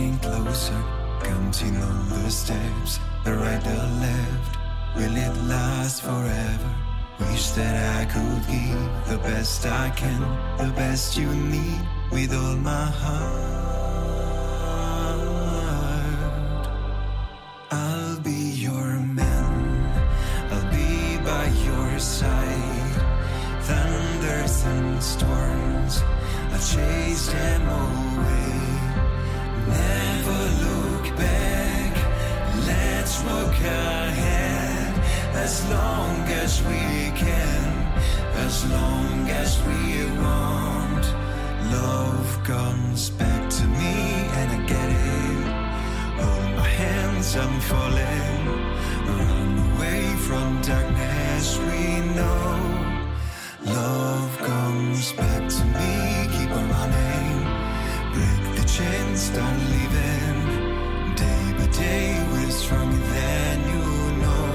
[0.00, 0.82] Getting closer.
[1.22, 4.56] Counting all the steps, the right, the left.
[4.96, 6.74] Will it last forever?
[7.20, 10.20] Wish that I could give the best I can,
[10.56, 11.80] the best you need,
[12.10, 13.69] with all my heart.
[50.62, 53.00] Darkness, we know.
[53.64, 55.92] Love comes back to me,
[56.34, 57.36] keep on running.
[58.14, 60.38] Break the chains, start leaving.
[61.14, 63.86] Day by day, we're stronger than you
[64.22, 64.46] know.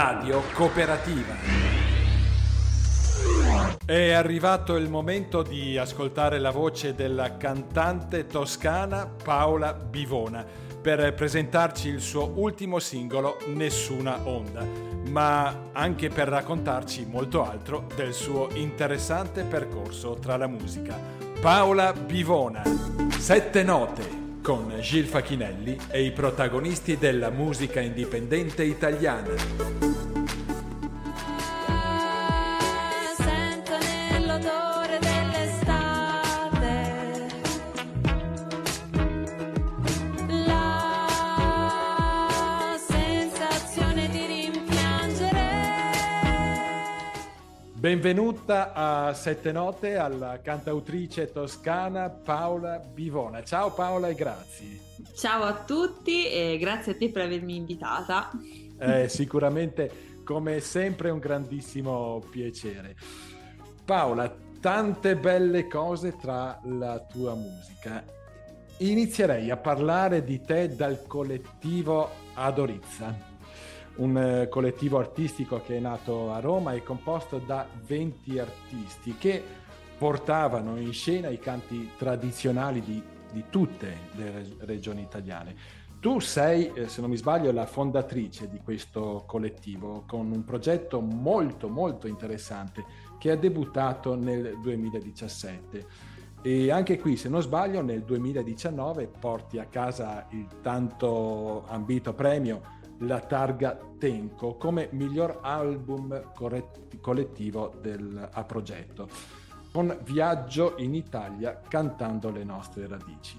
[0.00, 1.34] Radio Cooperativa.
[3.84, 10.46] È arrivato il momento di ascoltare la voce della cantante toscana Paola Bivona
[10.80, 14.64] per presentarci il suo ultimo singolo Nessuna Onda,
[15.08, 20.96] ma anche per raccontarci molto altro del suo interessante percorso tra la musica.
[21.40, 22.62] Paola Bivona,
[23.18, 29.87] Sette Note con Gil Facchinelli e i protagonisti della musica indipendente italiana.
[47.88, 53.42] Benvenuta a Sette Note alla cantautrice toscana Paola Bivona.
[53.42, 54.78] Ciao Paola e grazie.
[55.16, 58.28] Ciao a tutti e grazie a te per avermi invitata.
[58.78, 62.94] Eh, sicuramente come sempre un grandissimo piacere.
[63.86, 68.04] Paola, tante belle cose tra la tua musica.
[68.80, 73.27] Inizierei a parlare di te dal collettivo Adorizza
[73.98, 79.42] un eh, collettivo artistico che è nato a Roma e composto da 20 artisti che
[79.96, 85.54] portavano in scena i canti tradizionali di, di tutte le regioni italiane.
[86.00, 91.00] Tu sei, eh, se non mi sbaglio, la fondatrice di questo collettivo con un progetto
[91.00, 92.84] molto molto interessante
[93.18, 95.86] che è debuttato nel 2017.
[96.40, 102.76] E anche qui, se non sbaglio, nel 2019 porti a casa il tanto ambito premio
[102.98, 109.08] la targa Tenco come miglior album corretti, collettivo del, a progetto,
[109.72, 113.36] con Viaggio in Italia cantando le nostre radici.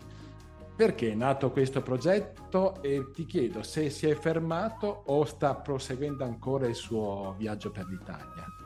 [0.75, 6.23] Perché è nato questo progetto e ti chiedo se si è fermato o sta proseguendo
[6.23, 8.58] ancora il suo viaggio per l'Italia.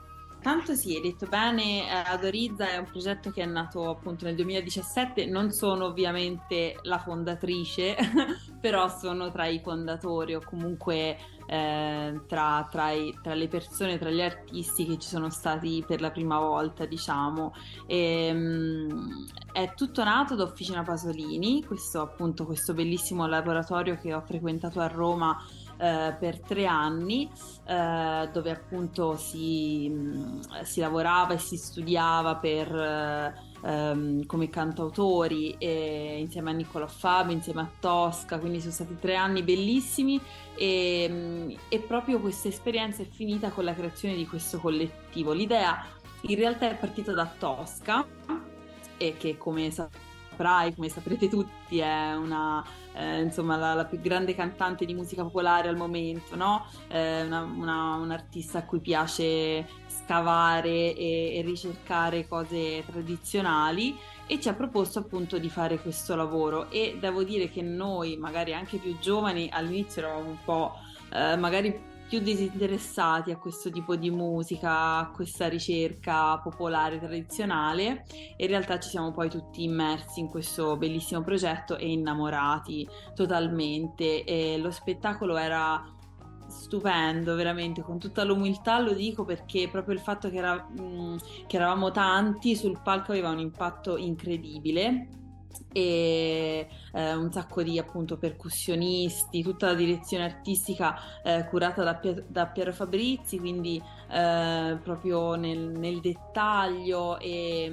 [0.44, 4.36] Tanto sì, hai detto bene, eh, Adorizza è un progetto che è nato appunto nel
[4.36, 7.96] 2017, non sono ovviamente la fondatrice,
[8.60, 14.10] però sono tra i fondatori o comunque eh, tra, tra, i, tra, le persone, tra
[14.10, 17.54] gli artisti che ci sono stati per la prima volta, diciamo.
[17.88, 24.22] E, um, è tutto nato da Officina Pasolini, questo appunto questo bellissimo laboratorio che ho
[24.22, 25.38] frequentato a Roma
[25.78, 27.30] eh, per tre anni
[27.66, 35.56] eh, dove appunto si, mm, si, lavorava e si studiava per, eh, ehm, come cantautori
[35.60, 40.20] insieme a Niccolò Fabio, insieme a Tosca, quindi sono stati tre anni bellissimi
[40.56, 45.34] e, mm, e proprio questa esperienza è finita con la creazione di questo collettivo.
[45.34, 45.86] L'idea
[46.22, 48.06] in realtà è partita da Tosca
[48.98, 52.64] e che come saprai, come saprete tutti, è una
[52.94, 56.66] eh, insomma la, la, più grande cantante di musica popolare al momento, no?
[56.88, 64.50] eh, una, una, un'artista a cui piace scavare e, e, ricercare cose tradizionali e ci
[64.50, 68.98] ha proposto appunto di fare questo lavoro e devo dire che noi magari anche più
[69.00, 70.74] giovani all'inizio eravamo un po'
[71.12, 78.06] eh, magari più disinteressati a questo tipo di musica, a questa ricerca popolare tradizionale.
[78.36, 84.24] E in realtà ci siamo poi tutti immersi in questo bellissimo progetto e innamorati totalmente.
[84.24, 85.84] E lo spettacolo era
[86.48, 87.82] stupendo veramente.
[87.82, 92.56] Con tutta l'umiltà lo dico perché proprio il fatto che, era, mm, che eravamo tanti
[92.56, 95.22] sul palco aveva un impatto incredibile
[95.72, 102.46] e eh, un sacco di appunto percussionisti, tutta la direzione artistica eh, curata da, da,
[102.48, 103.82] Piero Fabrizi, quindi
[104.12, 107.72] eh, proprio nel, nel dettaglio e,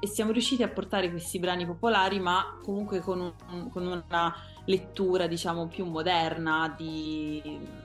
[0.00, 4.34] e, siamo riusciti a portare questi brani popolari ma comunque con, un, con una
[4.64, 7.80] lettura diciamo più moderna di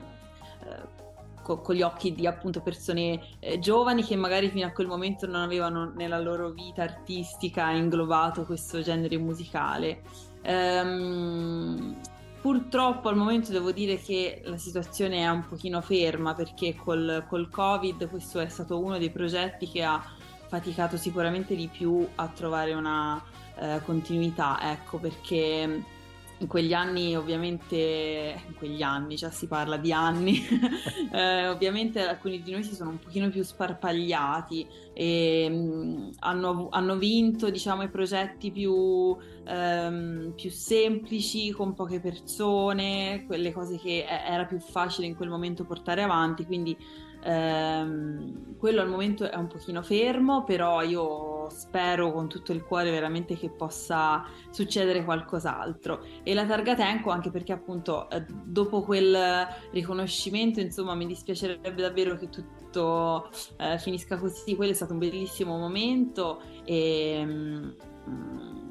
[1.48, 5.26] co- con gli occhi di appunto persone eh, giovani che magari fino a quel momento
[5.26, 10.02] non avevano nella loro vita artistica inglobato questo genere musicale.
[10.42, 11.96] Ehm,
[12.42, 17.48] purtroppo al momento devo dire che la situazione è un pochino ferma perché col, col
[17.48, 20.02] Covid questo è stato uno dei progetti che ha
[20.46, 23.22] faticato sicuramente di più a trovare una
[23.58, 25.96] eh, continuità, ecco perché
[26.38, 30.40] in quegli anni ovviamente, in quegli anni, già si parla di anni,
[31.12, 36.68] eh, ovviamente alcuni di noi si sono un pochino più sparpagliati e mh, mm, hanno,
[36.70, 44.04] hanno, vinto diciamo i progetti più, ehm, più, semplici con poche persone, quelle cose che
[44.04, 46.76] era più facile in quel momento portare avanti, quindi
[47.22, 52.90] Ehm, quello al momento è un pochino fermo, però io spero con tutto il cuore
[52.90, 56.04] veramente che possa succedere qualcos'altro.
[56.22, 62.16] E la targa Tenco, anche perché appunto eh, dopo quel riconoscimento, insomma, mi dispiacerebbe davvero
[62.16, 64.54] che tutto eh, finisca così.
[64.56, 67.70] Quello è stato un bellissimo momento e, mm,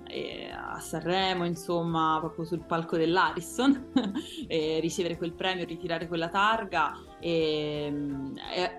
[0.06, 3.92] e a Sanremo, insomma, proprio sul palco dell'Ariston,
[4.48, 7.94] ricevere quel premio, ritirare quella targa e,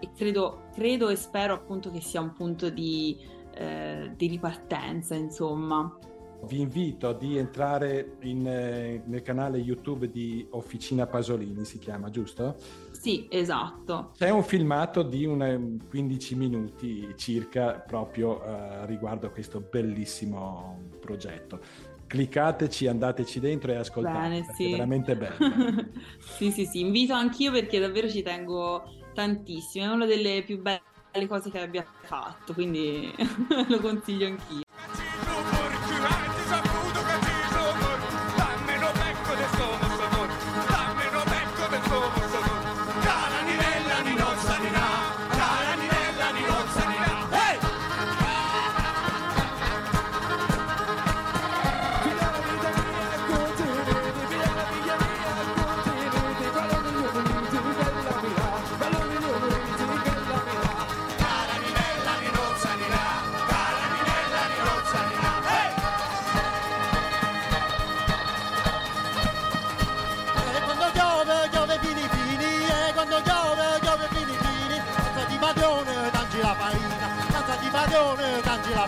[0.01, 3.16] e credo, credo, e spero appunto che sia un punto di,
[3.55, 5.99] eh, di ripartenza, insomma.
[6.41, 12.55] Vi invito di entrare in, eh, nel canale YouTube di Officina Pasolini, si chiama, giusto?
[12.93, 14.12] Sì, esatto.
[14.16, 15.59] C'è un filmato di una
[15.89, 21.61] 15 minuti circa proprio eh, riguardo a questo bellissimo progetto.
[22.09, 24.68] Cliccateci, andateci dentro e ascoltate, Bene, sì.
[24.68, 25.36] è veramente bello.
[26.18, 28.82] sì, sì, sì, invito anch'io perché davvero ci tengo
[29.12, 33.12] tantissimo, è una delle più belle cose che abbia fatto, quindi
[33.68, 34.62] lo consiglio anch'io.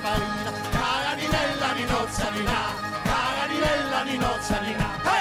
[0.01, 2.65] farina, cara di lella di nozza di là,
[3.03, 5.20] cara di lella di nozza di là.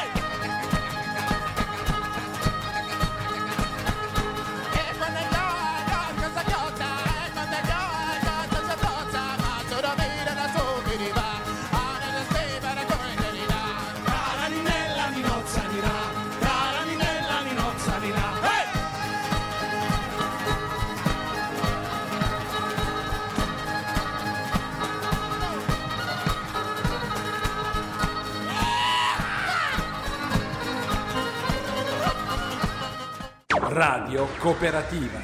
[34.10, 35.20] Radio Cooperativa.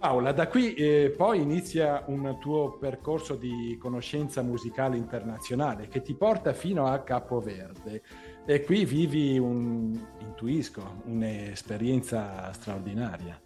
[0.00, 6.14] Paola, da qui eh, poi inizia un tuo percorso di conoscenza musicale internazionale che ti
[6.14, 8.02] porta fino a Capoverde
[8.44, 13.40] e qui vivi un, intuisco, un'esperienza straordinaria.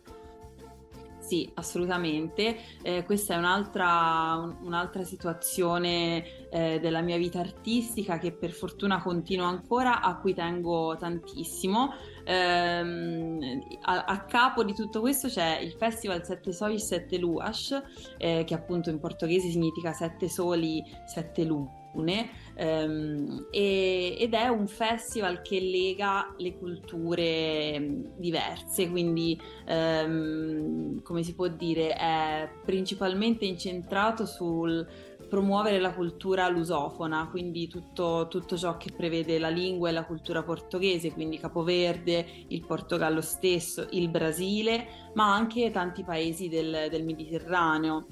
[1.29, 2.57] Sì, assolutamente.
[2.81, 9.47] Eh, questa è un'altra, un'altra situazione eh, della mia vita artistica che per fortuna continua
[9.47, 11.93] ancora, a cui tengo tantissimo.
[12.29, 17.83] Eh, a, a, capo di tutto questo c'è il festival Sette Soli, Sette Luas,
[18.19, 22.29] eh, che appunto in portoghese significa Sette Soli, Sette Lune.
[22.55, 31.23] Ehm, e, ed è un festival che lega le culture ehm, diverse, quindi ehm, come
[31.23, 34.87] si può dire è principalmente incentrato sul
[35.29, 40.43] promuovere la cultura lusofona, quindi tutto, tutto, ciò che prevede la lingua e la cultura
[40.43, 48.07] portoghese, quindi Capoverde, il Portogallo stesso, il Brasile, ma anche tanti paesi del, del Mediterraneo.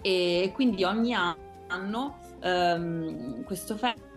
[0.00, 4.11] E quindi ogni anno um, questo festival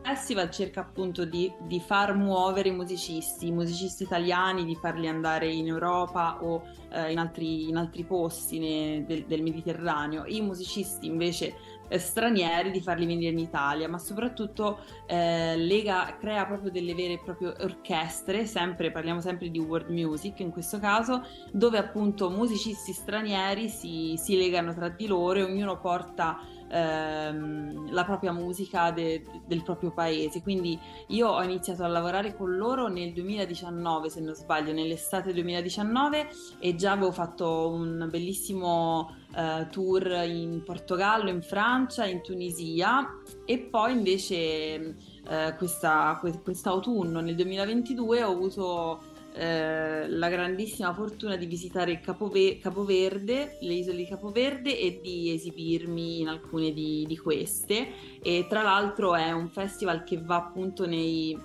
[0.49, 5.67] cerca appunto di, di, far muovere i musicisti, i musicisti italiani, di farli andare in
[5.67, 11.55] Europa o uh, in, altri, in, altri, posti ne, del, del, Mediterraneo, i musicisti invece
[11.87, 17.13] eh, stranieri di farli venire in Italia, ma soprattutto eh, lega, crea proprio delle vere
[17.13, 22.93] e proprie orchestre, sempre, parliamo sempre di world music in questo caso, dove appunto musicisti
[22.93, 26.39] stranieri si, si legano tra di loro e ognuno porta
[26.69, 30.41] ehm, la propria musica de, del proprio paese.
[30.41, 36.27] Quindi io ho iniziato a lavorare con loro nel 2019, se non sbaglio, nell'estate 2019
[36.59, 43.59] e già avevo fatto un bellissimo eh, tour in Portogallo, in Francia, in Tunisia e
[43.59, 44.95] poi invece
[45.27, 53.57] eh, questa, quest'autunno nel 2022 ho avuto eh, la grandissima fortuna di visitare Capove- Capoverde,
[53.59, 58.19] le isole di Capoverde e di esibirmi in alcune di, di, queste.
[58.21, 61.37] E tra l'altro è un festival che va appunto nei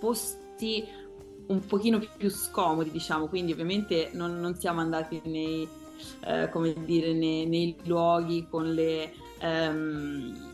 [0.00, 0.84] posti
[1.46, 5.68] un pochino più scomodi, diciamo, quindi ovviamente non, non siamo andati nei,
[6.26, 6.50] eh,
[6.84, 9.12] dire, nei, nei luoghi con le...
[9.40, 10.50] Um,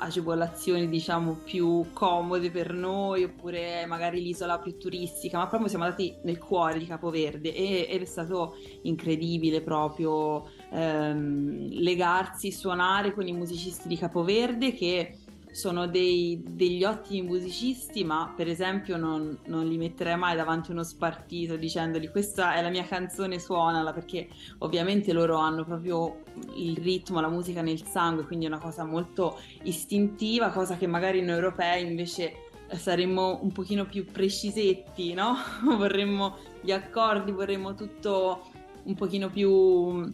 [0.00, 6.16] agevolazioni diciamo più comode per noi oppure magari l'isola più turistica ma proprio siamo andati
[6.24, 13.32] nel cuore di Capoverde e, ed è stato incredibile proprio ehm, legarsi, suonare con i
[13.32, 15.18] musicisti di Capoverde che
[15.52, 20.74] sono dei, degli ottimi musicisti, ma per esempio non, non, li metterei mai davanti a
[20.74, 24.28] uno spartito dicendogli questa è la mia canzone, suonala, perché
[24.58, 26.22] ovviamente loro hanno proprio
[26.54, 31.20] il ritmo, la musica nel sangue, quindi è una cosa molto istintiva, cosa che magari
[31.22, 35.34] noi europei invece saremmo un pochino più precisetti, no?
[35.76, 38.44] vorremmo gli accordi, vorremmo tutto
[38.84, 40.12] un pochino più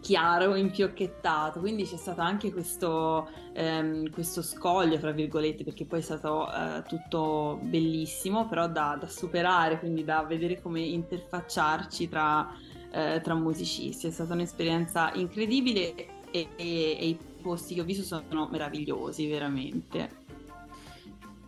[0.00, 6.02] chiaro, infiocchettato, quindi c'è stato anche questo, ehm, questo scoglio, tra virgolette, perché poi è
[6.02, 12.48] stato eh, tutto bellissimo, però da, da, superare, quindi da vedere come interfacciarci tra,
[12.90, 14.06] eh, tra musicisti.
[14.06, 15.94] È stata un'esperienza incredibile
[16.30, 20.26] e, e, e, i posti che ho visto sono meravigliosi, veramente.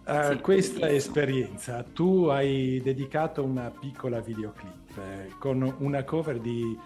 [0.07, 6.77] Uh, sì, questa esperienza, tu hai dedicato una piccola videoclip eh, con una cover di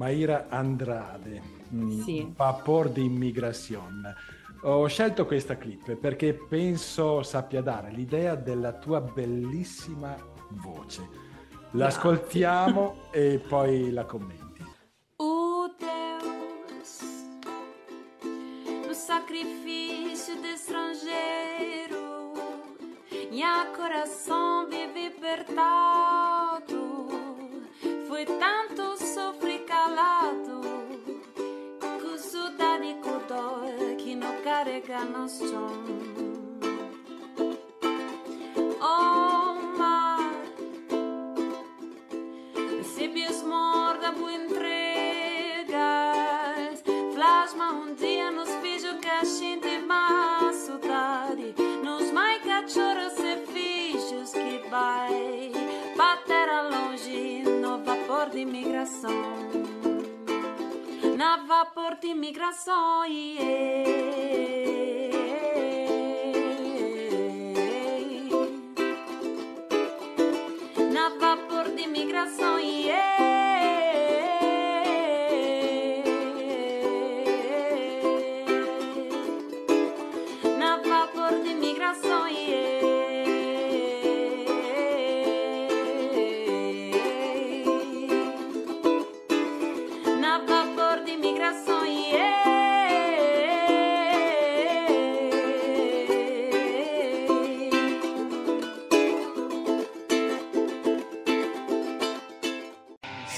[0.00, 1.42] Maira Andrade,
[1.74, 2.32] mm, sì.
[2.34, 4.14] Vapor di Immigrazione.
[4.62, 10.16] Ho scelto questa clip perché penso sappia dare l'idea della tua bellissima
[10.52, 11.06] voce.
[11.72, 14.64] L'ascoltiamo e poi la commenti.
[15.16, 17.02] Oh Deus,
[18.86, 22.32] no sacrifício de estrangeiro,
[23.30, 26.88] minha coração vive apertado.
[28.08, 28.69] Foi tanto
[29.70, 30.60] Calado calato
[32.00, 35.28] Cussuta di codor che non carica non
[38.80, 40.32] Oh ma
[42.82, 44.82] Se pies morda por entregas
[47.14, 49.59] Flasma um dia nos fijo que a gente
[58.10, 59.22] vapor de imigração.
[61.16, 63.44] Na vapor de imigração, yeah.
[70.92, 73.09] Na vapor de imigração, yeah.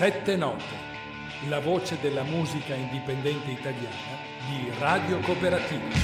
[0.02, 0.64] Sette note,
[1.48, 5.94] la voce della musica indipendente italiana di Radio Cooperativa.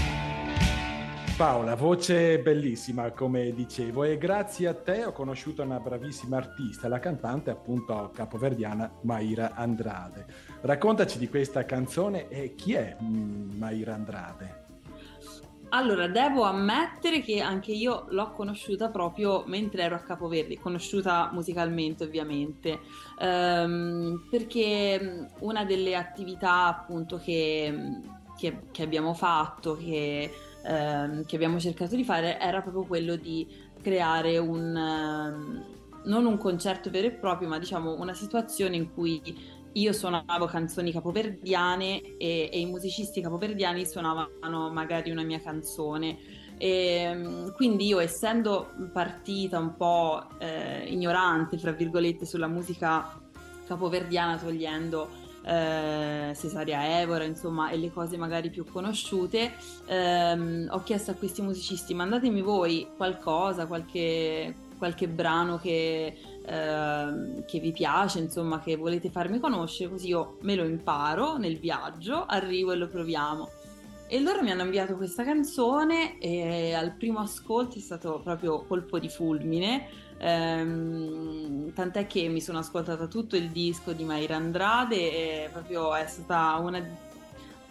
[1.37, 7.01] Paola, voce bellissima come dicevo e grazie a te ho conosciuto una bravissima artista, la
[7.01, 10.27] cantante appunto capoverdiana Maira Andrade.
[10.61, 14.68] Raccontaci di questa canzone e chi è mm, Maira Andrade?
[15.71, 22.05] Allora, devo ammettere che anche io l'ho conosciuta proprio mentre ero a Capoverdi, conosciuta musicalmente
[22.05, 22.81] ovviamente,
[23.19, 28.01] ehm, perché una delle attività appunto che,
[28.39, 30.31] che, che abbiamo fatto, che,
[30.65, 33.47] ehm, che, abbiamo cercato di fare, era proprio quello di
[33.83, 34.75] creare un...
[34.75, 39.21] Um, non un concerto vero e proprio, ma diciamo una situazione in cui
[39.73, 46.19] io suonavo canzoni capoverdiane e, e, i musicisti capoverdiani suonavano magari una mia canzone.
[46.59, 53.21] E, ehm, quindi io essendo partita un po' eh, ignorante, fra virgolette, sulla musica
[53.67, 59.53] capoverdiana, togliendo eh, Cesaria Evora, insomma, e le cose magari più conosciute,
[59.87, 66.17] ehm, ho chiesto a questi musicisti, mandatemi voi qualcosa, qualche, qualche brano che
[66.51, 71.59] Ehm, che vi piace, insomma, che volete farmi conoscere, così io me lo imparo nel
[71.59, 73.51] viaggio, arrivo e lo proviamo.
[74.07, 78.99] E loro mi hanno inviato questa canzone e al primo ascolto è stato proprio colpo
[78.99, 84.97] di fulmine, ehm, tant'è che mi sono ascoltata tutto il disco di Maira Andrade
[85.45, 86.79] e proprio è stata una,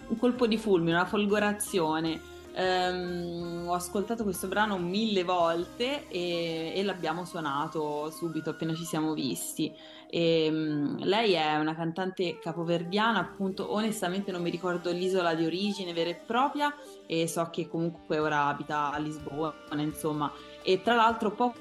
[0.08, 6.84] un colpo di fulmine, una folgorazione Um, ho ascoltato questo brano mille volte e, e,
[6.84, 9.72] l'abbiamo suonato subito appena ci siamo visti.
[10.10, 15.94] E, um, lei è una cantante capoverdiana, appunto, onestamente non mi ricordo l'isola di origine
[15.94, 16.74] vera e propria
[17.06, 20.32] e so che comunque ora abita a Lisbona, insomma.
[20.64, 21.60] E tra l'altro poco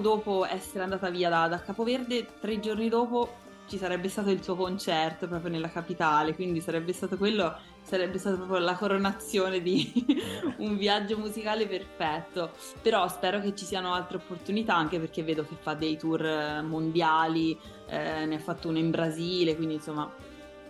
[0.00, 4.56] dopo essere andata via da, da Capoverde, tre giorni dopo ci sarebbe stato il suo
[4.56, 7.54] concerto proprio nella capitale, quindi sarebbe stato quello,
[7.88, 9.90] sarebbe stata proprio la coronazione di
[10.58, 12.50] un viaggio musicale perfetto.
[12.82, 16.62] Però spero che ci siano altre opportunità, anche perché vedo che fa dei tour eh,
[16.62, 20.12] mondiali, eh, ne ha fatto uno in Brasile, quindi insomma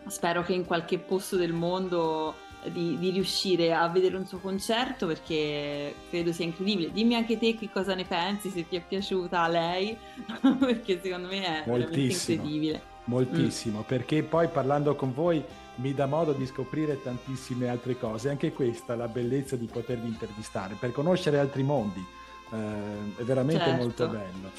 [0.07, 2.35] spero che in qualche posto del mondo
[2.71, 6.93] di, di, riuscire a vedere un suo concerto perché credo sia incredibile.
[6.93, 9.97] Dimmi anche te che cosa ne pensi, se ti è piaciuta lei,
[10.59, 12.43] perché secondo me è Moltissimo.
[12.43, 12.83] incredibile.
[13.05, 13.83] Moltissimo, mm.
[13.83, 15.43] perché poi parlando con voi
[15.79, 20.77] mi dà modo di scoprire tantissime altre cose, anche questa la bellezza di potervi intervistare,
[20.79, 22.05] per conoscere altri mondi,
[22.53, 23.83] eh, è veramente certo.
[23.83, 24.51] molto bello.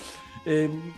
[0.43, 0.93] E, ehm,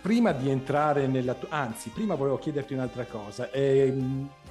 [0.00, 1.36] prima di entrare nella...
[1.48, 3.50] anzi, prima volevo chiederti un'altra cosa.
[3.50, 3.94] Eh,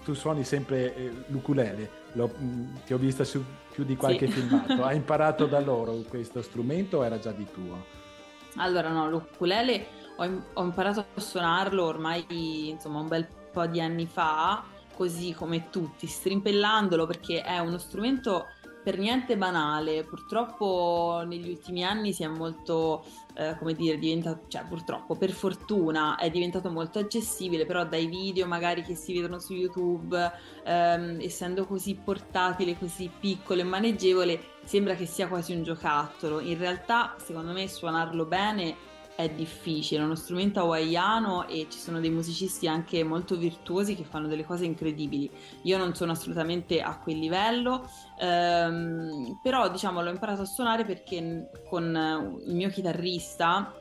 [0.04, 4.26] tu suoni sempre eh, l'ukulele, L'ho, mh, mm, ti ho vista su più di qualche
[4.28, 4.34] sì.
[4.34, 4.84] filmato.
[4.84, 8.02] Hai imparato da loro questo strumento o era già di tuo?
[8.58, 9.86] Allora no, l'ukulele
[10.18, 12.26] ho, ho imparato a suonarlo ormai
[12.70, 14.64] insomma un bel po' di anni fa,
[14.96, 18.48] così come tutti, strimpellandolo perché è uno strumento
[18.84, 20.04] per niente banale.
[20.04, 26.18] Purtroppo negli ultimi anni si è molto, eh, come dire, diventato, cioè purtroppo, per fortuna
[26.18, 30.32] è diventato molto accessibile, però dai video magari che si vedono su YouTube,
[30.66, 36.42] ehm, essendo così portatile, così piccolo e maneggevole, sembra che sia quasi un giocattolo.
[36.42, 42.00] In realtà, secondo me, suonarlo bene è difficile, è uno strumento hawaiano e ci sono
[42.00, 45.30] dei musicisti anche molto virtuosi che fanno delle cose incredibili.
[45.64, 47.88] Io non sono assolutamente a quel livello,
[48.20, 53.74] ehm, però diciamo l'ho imparato a suonare perché con il mio chitarrista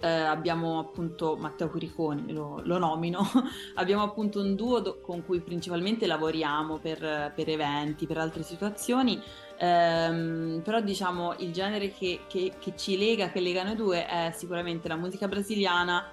[0.00, 3.20] eh, abbiamo appunto Matteo Curiconi, lo, lo nomino,
[3.76, 9.20] abbiamo appunto un duo do- con cui principalmente lavoriamo per, per eventi, per altre situazioni.
[9.58, 14.32] Ehm, però diciamo il genere che, che, che ci lega, che lega noi due è
[14.34, 16.06] sicuramente la musica brasiliana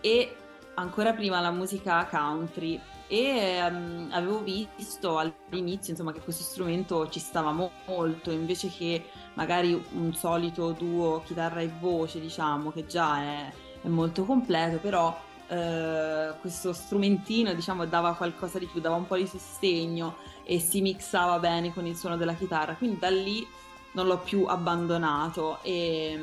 [0.00, 0.36] e
[0.74, 7.20] ancora prima la musica country e um, avevo visto all'inizio insomma che questo strumento ci
[7.20, 13.20] stava mo- molto invece che magari un solito duo chitarra e voce diciamo che già
[13.20, 13.52] è,
[13.82, 19.16] è molto completo però eh, questo strumentino diciamo dava qualcosa di più dava un po'
[19.16, 23.46] di sostegno e si mixava bene con il suono della chitarra, quindi da lì
[23.92, 26.18] non l'ho più abbandonato e,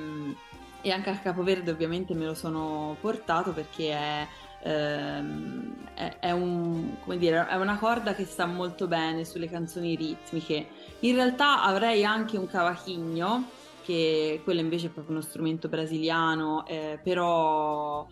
[0.82, 4.28] e anche al Capoverde ovviamente me lo sono portato perché è,
[4.64, 10.68] ehm, è, è, un, dire, è una corda che sta molto bene sulle canzoni ritmiche.
[11.02, 13.46] In realtà avrei anche un cavachigno,
[13.84, 18.08] che quello invece è proprio uno strumento brasiliano, eh, però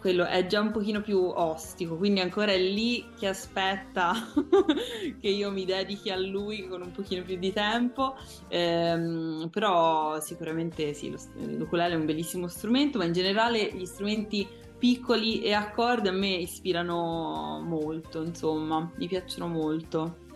[0.00, 4.12] quello è già un pochino più ostico, quindi ancora è lì che aspetta
[5.20, 8.14] che io mi dedichi a lui con un pochino più di tempo,
[8.46, 14.46] ehm, però sicuramente sì, l'ukulele è un bellissimo strumento, ma in generale gli strumenti
[14.78, 20.26] piccoli e a corde a me ispirano molto, insomma, mi piacciono molto.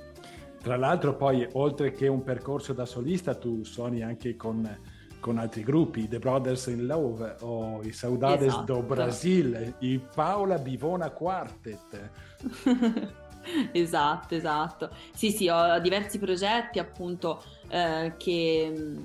[0.60, 4.90] Tra l'altro poi, oltre che un percorso da solista, tu suoni anche con
[5.22, 8.74] con altri gruppi, The Brothers in Love o i Saudades esatto.
[8.74, 12.10] do Brasil, i Paola Bivona Quartet.
[13.72, 14.90] esatto, esatto.
[15.14, 18.98] Sì, sì, ho diversi progetti appunto eh, che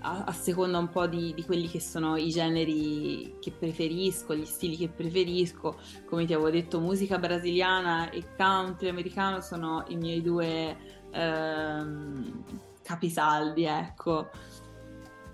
[0.00, 4.44] a, a, seconda un po' di, di, quelli che sono i generi che preferisco, gli
[4.44, 10.22] stili che preferisco, come ti avevo detto, musica brasiliana e country americano sono i miei
[10.22, 10.76] due
[11.10, 12.44] ehm,
[12.82, 14.30] capisaldi, ecco.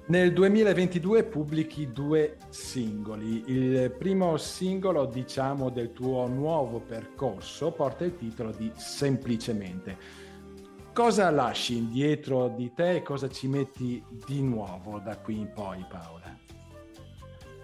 [0.09, 3.43] Nel 2022 pubblichi due singoli.
[3.49, 10.26] Il primo singolo, diciamo, del tuo nuovo percorso porta il titolo di Semplicemente.
[10.97, 15.84] Cosa lasci indietro di te e cosa ci metti di nuovo da qui in poi,
[15.86, 16.34] Paola?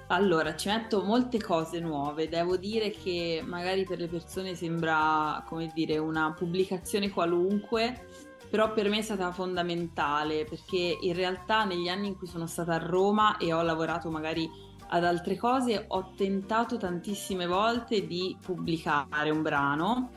[0.08, 2.28] Allora, ci metto molte cose nuove.
[2.28, 8.04] Devo dire che magari per le persone sembra, come dire, una pubblicazione qualunque,
[8.50, 12.74] però per me è stata fondamentale perché in realtà negli anni in cui sono stata
[12.74, 14.46] a Roma e ho lavorato magari
[14.88, 20.10] ad altre cose ho tentato tantissime volte di pubblicare un brano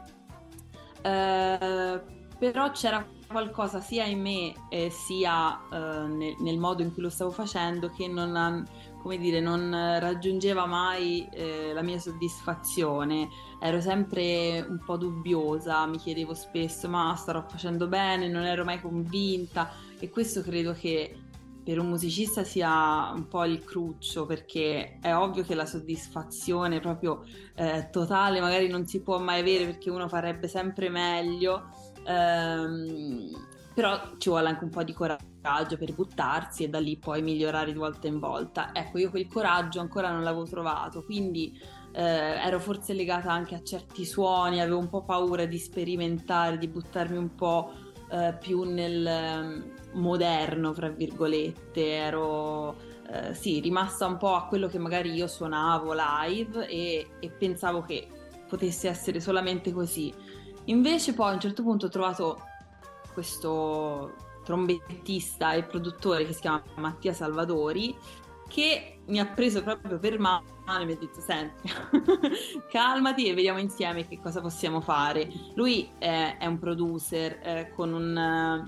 [1.02, 2.02] eh,
[2.38, 7.10] però c'era qualcosa sia in me eh, sia eh, nel, nel, modo in cui lo
[7.10, 8.66] stavo facendo che non,
[9.02, 13.30] come dire, non raggiungeva mai eh, la mia soddisfazione,
[13.60, 18.82] ero sempre un po' dubbiosa, mi chiedevo spesso ma starò facendo bene, non ero mai
[18.82, 21.20] convinta e questo credo che
[21.66, 27.24] per un musicista sia un po' il cruccio perché è ovvio che la soddisfazione proprio
[27.56, 31.94] eh, totale magari non si può mai avere perché uno farebbe sempre meglio.
[32.06, 33.30] Ehm,
[33.74, 37.74] però ci vuole anche un po' di coraggio per buttarsi e da lì poi migliorare
[37.74, 38.70] di volta in volta.
[38.74, 41.60] Ecco, io quel coraggio ancora non l'avevo trovato, quindi
[41.92, 46.70] eh, ero forse legata anche a certi suoni, avevo un po' paura di sperimentare, di
[46.70, 47.74] buttarmi un po'
[48.10, 52.78] eh, più nel ehm, moderno, fra virgolette, ero
[53.12, 57.82] eh, sì, rimasta un po' a quello che magari io suonavo live e, e pensavo
[57.82, 58.08] che
[58.48, 60.14] potesse essere solamente così.
[60.66, 62.42] Invece poi a un certo punto ho trovato
[63.14, 64.14] questo
[64.44, 67.96] trombettista e produttore che si chiama Mattia Salvadori
[68.48, 70.44] che mi ha preso proprio per mano
[70.80, 71.68] e mi ha detto senti
[72.70, 75.28] calmati e vediamo insieme che cosa possiamo fare.
[75.56, 78.68] Lui è, è un producer eh, con, un,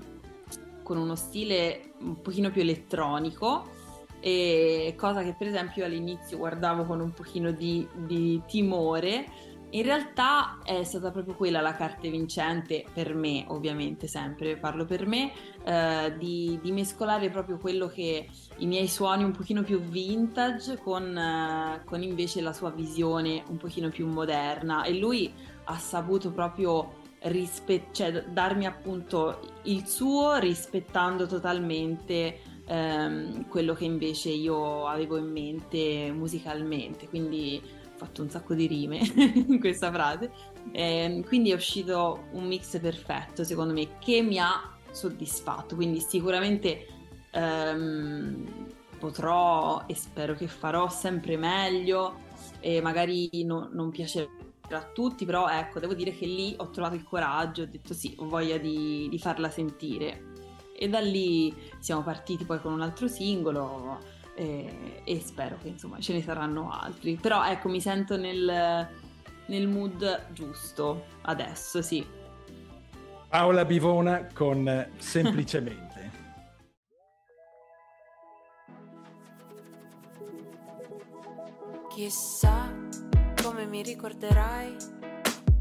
[0.82, 3.76] con uno stile un pochino più elettronico
[4.20, 9.26] e cosa che per esempio all'inizio guardavo con un pochino di, di timore
[9.70, 15.06] in realtà è stata proprio quella la carta vincente per me, ovviamente sempre parlo per
[15.06, 15.32] me,
[15.64, 21.16] eh, di, di, mescolare proprio quello che i miei suoni un pochino più vintage con,
[21.16, 24.84] eh, con invece la sua visione un pochino più moderna.
[24.84, 25.30] E lui
[25.64, 34.30] ha saputo proprio rispe- cioè, darmi appunto il suo rispettando totalmente ehm, quello che invece
[34.30, 37.60] io avevo in mente musicalmente, quindi
[37.98, 38.98] fatto un sacco di rime
[39.46, 40.30] in questa frase.
[40.72, 45.74] E ehm, quindi è uscito un mix perfetto, secondo me, che mi ha soddisfatto.
[45.74, 46.86] Quindi sicuramente
[47.32, 48.66] ehm,
[48.98, 52.26] potrò e spero che farò sempre meglio
[52.60, 54.28] e magari no, non piacerà
[54.70, 58.14] a tutti, però ecco, devo dire che lì ho trovato il coraggio, ho detto sì,
[58.18, 60.26] ho voglia di, di farla sentire.
[60.80, 65.98] E da lì siamo partiti poi con un altro singolo e, e spero che insomma
[65.98, 67.18] ce ne saranno altri.
[67.20, 68.88] Però ecco, mi sento nel,
[69.46, 72.06] nel mood giusto adesso, sì.
[73.28, 75.86] Paola Bivona con Semplicemente.
[81.90, 82.72] Chissà
[83.42, 84.76] come mi ricorderai,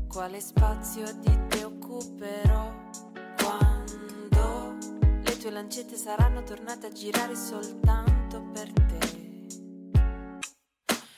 [0.08, 2.72] quale spazio di te occuperò
[3.42, 4.78] quando
[5.24, 8.17] le tue lancette saranno tornate a girare soltanto
[8.58, 8.98] per te.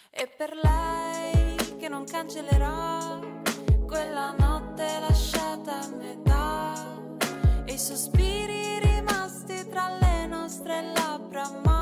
[0.09, 3.19] E per lei che non cancellerà
[3.87, 6.73] quella notte lasciata a metà.
[7.63, 11.78] E i sospiri rimasti tra le nostre labbra ma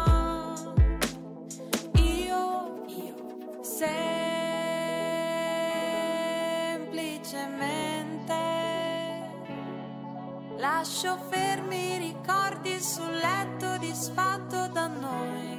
[10.87, 15.56] lascio fermi i ricordi sul letto disfatto da noi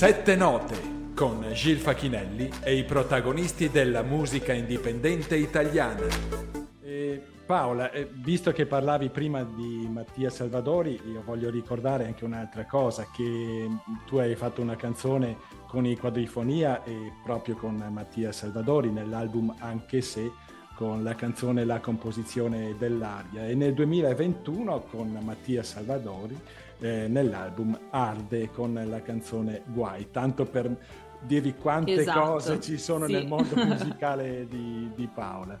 [0.00, 6.06] Sette note con Gil Facchinelli e i protagonisti della musica indipendente italiana.
[6.80, 12.64] E Paola, eh, visto che parlavi prima di Mattia Salvadori, io voglio ricordare anche un'altra
[12.64, 13.68] cosa, che
[14.06, 15.36] tu hai fatto una canzone
[15.66, 20.32] con i quadrifonia e proprio con Mattia Salvadori nell'album Anche se
[20.76, 26.40] con la canzone La composizione dell'aria e nel 2021 con Mattia Salvadori
[26.80, 30.76] eh, nell'album Arde con la canzone Guai, tanto per
[31.22, 33.12] dirvi quante Esatto, cose ci sono sì.
[33.12, 35.58] nel mondo musicale di, di Paola.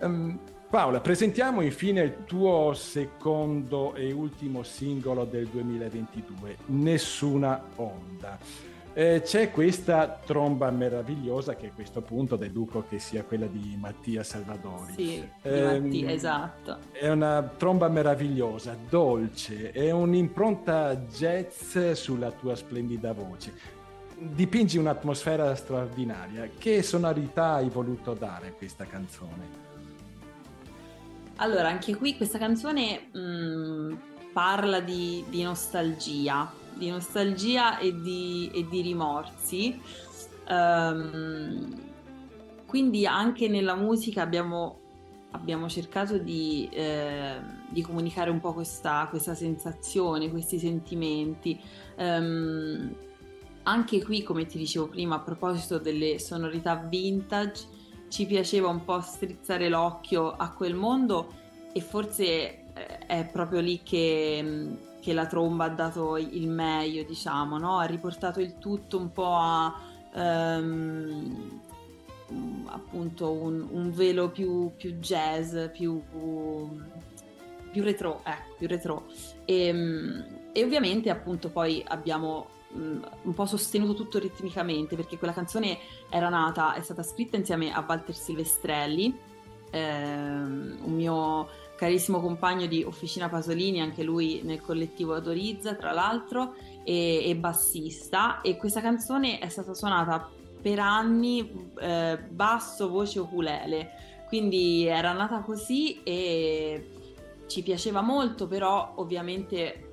[0.00, 0.38] Ehm,
[0.70, 8.38] Paola, presentiamo infine il tuo secondo e ultimo singolo del 2022, Nessuna onda.
[8.98, 14.24] Eh, c'è questa tromba meravigliosa che a questo punto deduco che sia quella di Mattia
[14.24, 14.92] Salvadori.
[14.92, 16.78] Sì, Ehm, Mattia, esatto.
[16.90, 23.52] È una tromba meravigliosa, dolce, è un'impronta jazz sulla tua splendida voce.
[24.18, 26.50] Dipingi un'atmosfera straordinaria.
[26.58, 29.66] Che sonorità hai voluto dare a questa canzone?
[31.36, 33.98] Allora, anche qui questa canzone mh,
[34.32, 39.80] parla di, di nostalgia, di nostalgia e di, e di rimorsi.
[40.48, 41.86] Ehm,
[42.66, 44.78] quindi anche nella musica abbiamo,
[45.32, 47.36] abbiamo cercato di, eh,
[47.68, 51.58] di comunicare un po' questa, questa sensazione, questi sentimenti.
[51.96, 52.94] Ehm,
[53.64, 57.66] anche qui, come ti dicevo prima, a proposito delle sonorità vintage,
[58.08, 61.32] ci piaceva un po' strizzare l'occhio a quel mondo
[61.72, 64.76] e forse eh, è proprio lì che,
[65.08, 67.78] che la tromba ha dato il meglio, diciamo, no?
[67.78, 69.74] Ha riportato il tutto un po' a
[70.14, 71.60] ehm,
[72.30, 76.02] mm, appunto un, un velo più, più jazz, più,
[77.72, 79.06] più retro, ecco, più retro.
[79.46, 85.32] E, mh, e ovviamente appunto poi abbiamo mh, un po' sostenuto tutto ritmicamente perché quella
[85.32, 85.78] canzone
[86.10, 89.18] era nata, è stata scritta insieme a Walter Silvestrelli,
[89.70, 91.48] ehm, un mio
[91.78, 98.40] carissimo compagno di Officina Pasolini, anche lui nel collettivo Adorizza, tra l'altro, e, e bassista.
[98.40, 100.28] E questa canzone è stata suonata
[100.60, 103.90] per anni eh, basso, voce, ukulele.
[104.26, 106.90] Quindi era nata così e
[107.46, 109.87] ci piaceva molto, però ovviamente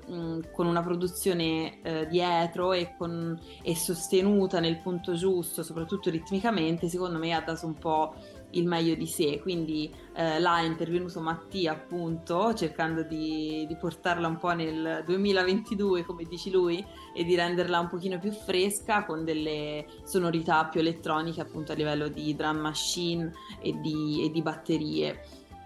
[0.51, 7.17] con una produzione eh, dietro e, con, e sostenuta nel punto giusto, soprattutto ritmicamente, secondo
[7.17, 8.13] me ha dato un po'
[8.51, 9.39] il meglio di sé.
[9.41, 16.05] Quindi eh, là è intervenuto Mattia, appunto, cercando di, di portarla un po' nel 2022,
[16.05, 21.41] come dici lui, e di renderla un pochino più fresca con delle sonorità più elettroniche,
[21.41, 25.21] appunto a livello di drum machine e di, e di batterie.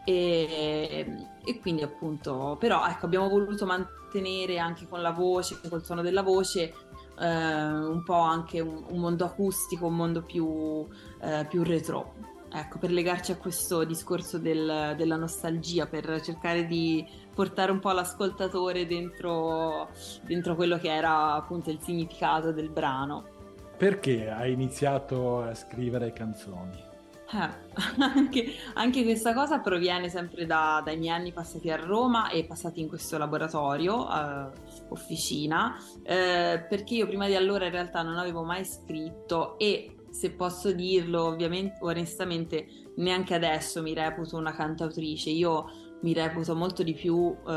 [0.06, 1.06] E,
[1.44, 3.66] e quindi appunto, però ecco, abbiamo voluto
[4.10, 6.74] mantenere anche con la voce, col suono della voce,
[7.20, 10.88] eh, un po' anche un, un mondo acustico, un mondo più,
[11.22, 12.16] eh, più retro.
[12.52, 17.92] Ecco, per legarci a questo discorso del- della nostalgia, per cercare di portare un po'
[17.92, 19.90] l'ascoltatore dentro,
[20.24, 23.38] dentro quello che era appunto il significato del brano.
[23.78, 26.89] Perché hai iniziato a scrivere canzoni?
[27.32, 27.68] Eh,
[28.02, 32.82] anche, anche questa cosa proviene sempre da- dai miei anni passati a Roma e passati
[32.82, 34.52] in questo laboratorio, eh,
[34.90, 40.32] officina, eh, perché io prima di allora in realtà non avevo mai scritto e se
[40.32, 42.66] posso dirlo ovviamente onestamente
[42.96, 45.66] neanche adesso mi reputo una cantautrice, io
[46.02, 47.52] mi reputo molto di più eh,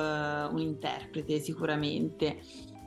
[0.51, 2.41] un interprete sicuramente.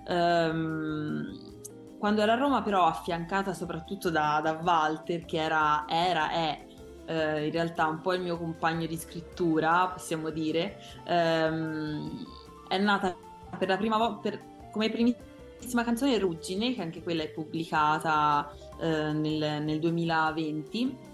[0.07, 1.53] Ehm,
[1.97, 6.65] quando ero a Roma però affiancata soprattutto da, da Walter che era, era, è
[7.05, 12.25] eh, in realtà un po' il mio compagno di scrittura, possiamo dire, ehm,
[12.67, 13.15] è nata
[13.57, 14.31] per la prima volta
[14.71, 21.13] come primissima canzone Ruggine, che anche quella è pubblicata eh, nel, nel 2020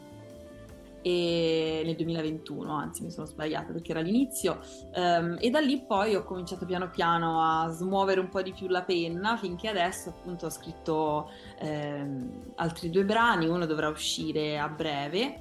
[1.03, 4.59] e nel 2021, anzi mi sono sbagliata perché era l'inizio,
[4.93, 8.67] ehm, e da lì poi ho cominciato piano piano a smuovere un po' di più
[8.67, 14.69] la penna finché adesso appunto ho scritto ehm, altri due brani, uno dovrà uscire a
[14.69, 15.39] breve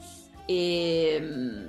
[0.51, 1.66] e mm,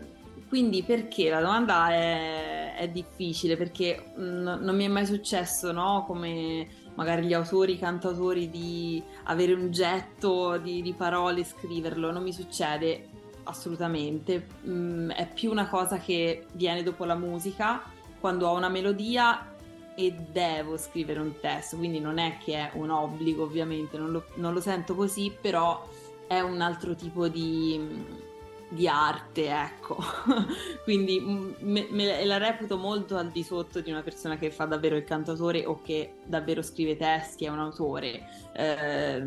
[0.49, 1.29] quindi perché?
[1.29, 6.03] La domanda è, è difficile perché mm, non mi è mai successo, no?
[6.07, 12.11] Come magari gli autori, i cantautori, di avere un getto di, di parole e scriverlo,
[12.11, 13.07] non mi succede
[13.43, 14.47] assolutamente.
[14.65, 17.83] Mm, è più una cosa che viene dopo la musica,
[18.19, 19.53] quando ho una melodia
[19.93, 24.25] e devo scrivere un testo, quindi non è che è un obbligo ovviamente, non lo,
[24.35, 25.87] non lo sento così, però
[26.25, 28.29] è un altro tipo di
[28.72, 29.98] di arte, ecco.
[30.84, 34.65] Quindi mm, me, me, la reputo molto al di sotto di una persona che fa
[34.65, 38.27] davvero il cantatore o che davvero scrive testi, è un autore.
[38.53, 39.23] Eh,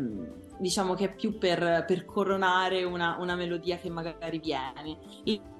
[0.57, 4.97] diciamo che è più per, per coronare una, una, melodia che magari viene.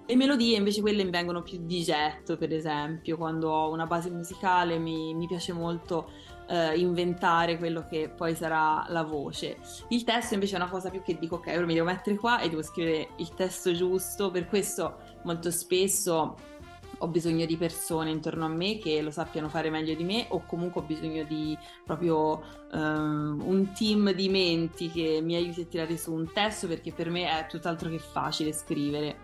[0.08, 4.12] Le melodie invece quelle mi vengono più di getto, per esempio, quando ho una base
[4.12, 6.10] musicale mi, mi piace molto
[6.48, 9.58] eh, inventare quello che poi sarà la voce.
[9.90, 12.40] Il testo invece è una cosa più che dico ok, ora mi devo mettere qua
[12.40, 16.54] e devo scrivere il testo giusto, per questo molto spesso
[17.00, 20.44] ho bisogno di persone intorno a me che lo sappiano fare meglio di me o
[20.46, 22.42] comunque ho bisogno di proprio
[22.72, 27.10] um, un team di menti che mi aiuti a tirare su un testo perché per
[27.10, 29.24] me è tutt'altro che facile scrivere.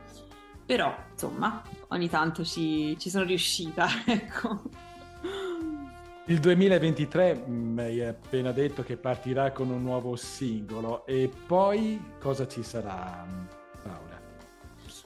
[0.65, 4.61] Però, insomma, ogni tanto ci, ci sono riuscita, ecco.
[6.27, 12.47] Il 2023 mi hai appena detto che partirà con un nuovo singolo e poi cosa
[12.47, 13.25] ci sarà
[13.81, 14.21] Paola?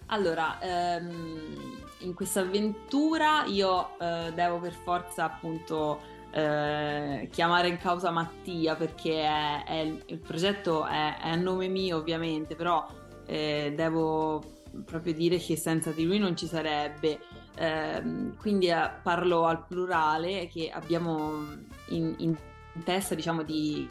[0.08, 6.02] Allora, ehm, in questa avventura io eh, devo per forza appunto
[6.32, 11.96] eh, chiamare in causa Mattia perché è, è, il progetto è, è, a nome mio
[11.96, 12.86] ovviamente, però
[13.26, 14.44] eh, devo
[14.84, 17.20] proprio dire che senza di lui non ci sarebbe.
[17.56, 21.46] Ehm, quindi eh, parlo al plurale che abbiamo
[21.90, 22.36] in, in
[22.84, 23.88] testa diciamo di,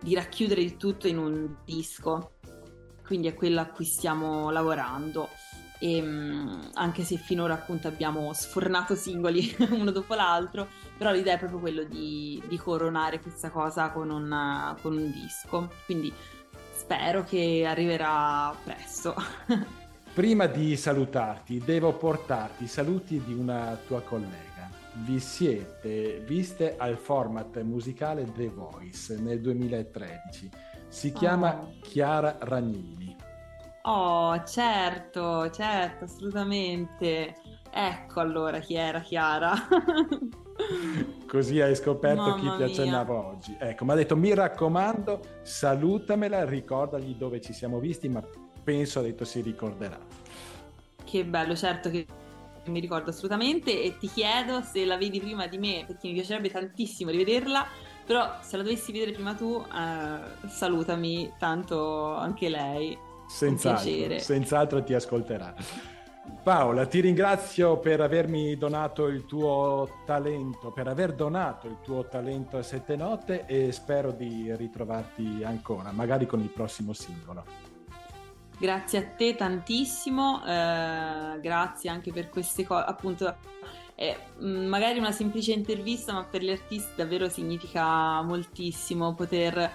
[0.00, 2.32] di, racchiudere il tutto in un disco.
[3.04, 5.28] Quindi è quello a cui stiamo lavorando.
[5.78, 10.68] E, ehm, anche se finora appunto abbiamo sfornato singoli uno dopo l'altro
[10.98, 15.70] però l'idea è proprio quello di, di coronare questa cosa con, una, con un disco.
[15.86, 16.12] Quindi
[16.74, 19.14] spero che arriverà presto
[20.12, 24.68] Prima di salutarti, devo portarti i saluti di una tua collega.
[25.04, 30.50] Vi siete viste al format musicale The Voice nel 2013.
[30.88, 31.74] Si chiama oh.
[31.80, 33.16] Chiara Ragnini.
[33.82, 37.36] Oh, certo, certo, assolutamente.
[37.70, 39.52] Ecco allora chi era Chiara.
[41.28, 43.56] Così hai scoperto Mamma chi ti accennava oggi.
[43.60, 48.20] Ecco, mi ha detto mi raccomando, salutamela, ricordagli dove ci siamo visti, ma
[48.62, 49.98] penso ha detto si ricorderà.
[51.04, 52.06] Che bello, certo che
[52.66, 56.50] mi ricordo assolutamente e ti chiedo se la vedi prima di me perché mi piacerebbe
[56.50, 57.66] tantissimo rivederla,
[58.04, 62.96] però se la dovessi vedere prima tu eh, salutami, tanto anche lei.
[63.28, 65.54] Senz'altro, senz'altro ti ascolterà.
[66.42, 72.56] Paola, ti ringrazio per avermi donato il tuo talento, per aver donato il tuo talento
[72.56, 77.69] a Sette Note e spero di ritrovarti ancora, magari con il prossimo singolo.
[78.60, 83.34] Grazie a te tantissimo, eh, grazie anche per queste cose, appunto
[83.94, 89.70] eh, magari una semplice intervista, ma per gli artisti davvero significa moltissimo poter eh,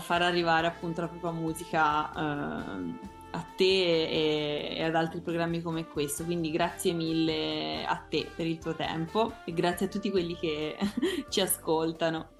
[0.00, 5.86] far arrivare appunto la propria musica eh, a te e, e, ad altri programmi come
[5.86, 6.24] questo.
[6.24, 10.74] Quindi grazie mille a te per il tuo tempo e grazie a tutti quelli che
[11.28, 12.30] ci ascoltano.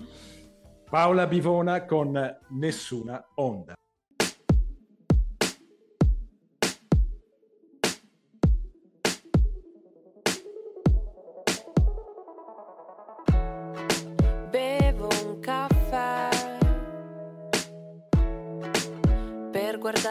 [0.88, 2.18] Paola Bivona con
[2.48, 3.74] Nessuna Onda.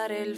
[0.10, 0.36] Guardare il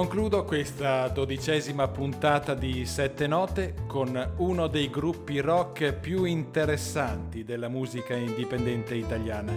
[0.00, 7.68] concludo questa dodicesima puntata di Sette Note con uno dei gruppi rock più interessanti della
[7.68, 9.52] musica indipendente italiana,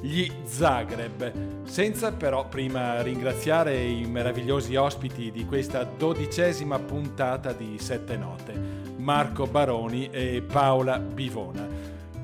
[0.00, 8.16] gli Zagreb, senza però prima ringraziare i meravigliosi ospiti di questa dodicesima puntata di Sette
[8.16, 8.54] Note,
[8.96, 11.68] Marco Baroni e Paola Bivona.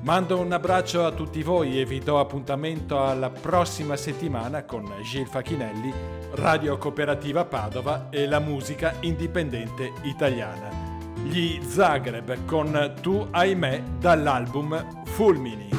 [0.01, 5.27] Mando un abbraccio a tutti voi e vi do appuntamento alla prossima settimana con Gil
[5.27, 5.93] Facchinelli,
[6.31, 10.69] Radio Cooperativa Padova e la musica indipendente italiana.
[11.23, 15.69] Gli Zagreb con Tu ahimè dall'album Fulmini.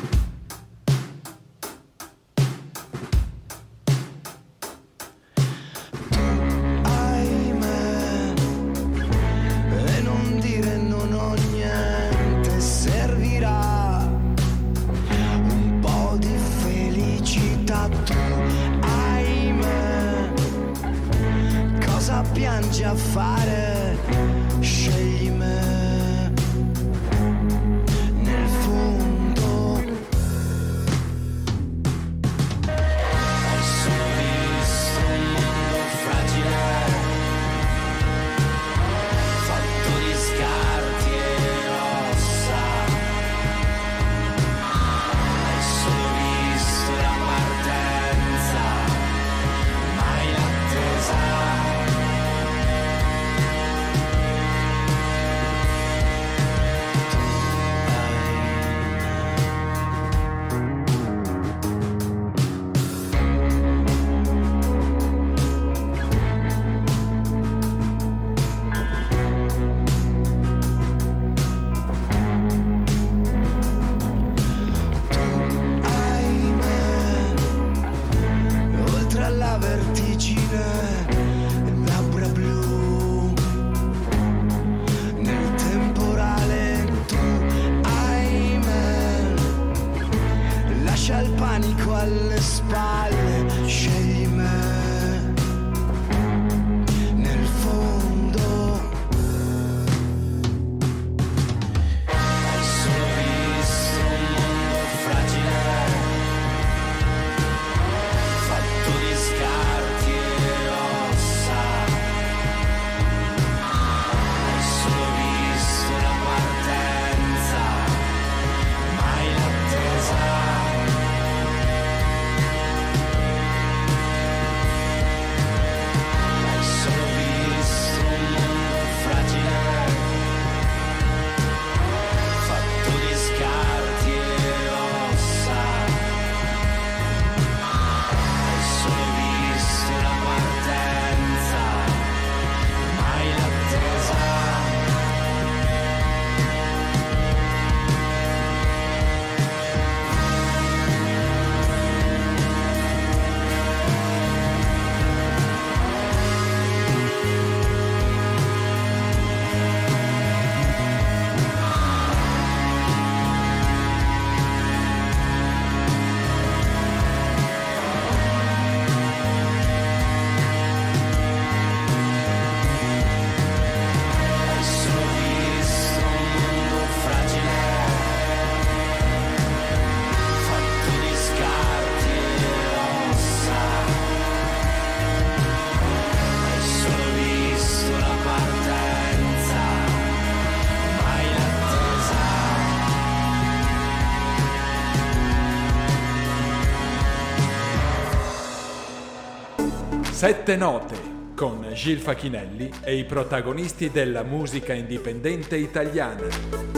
[200.20, 200.96] Sette note
[201.34, 206.69] con Gil Facchinelli e i protagonisti della musica indipendente italiana.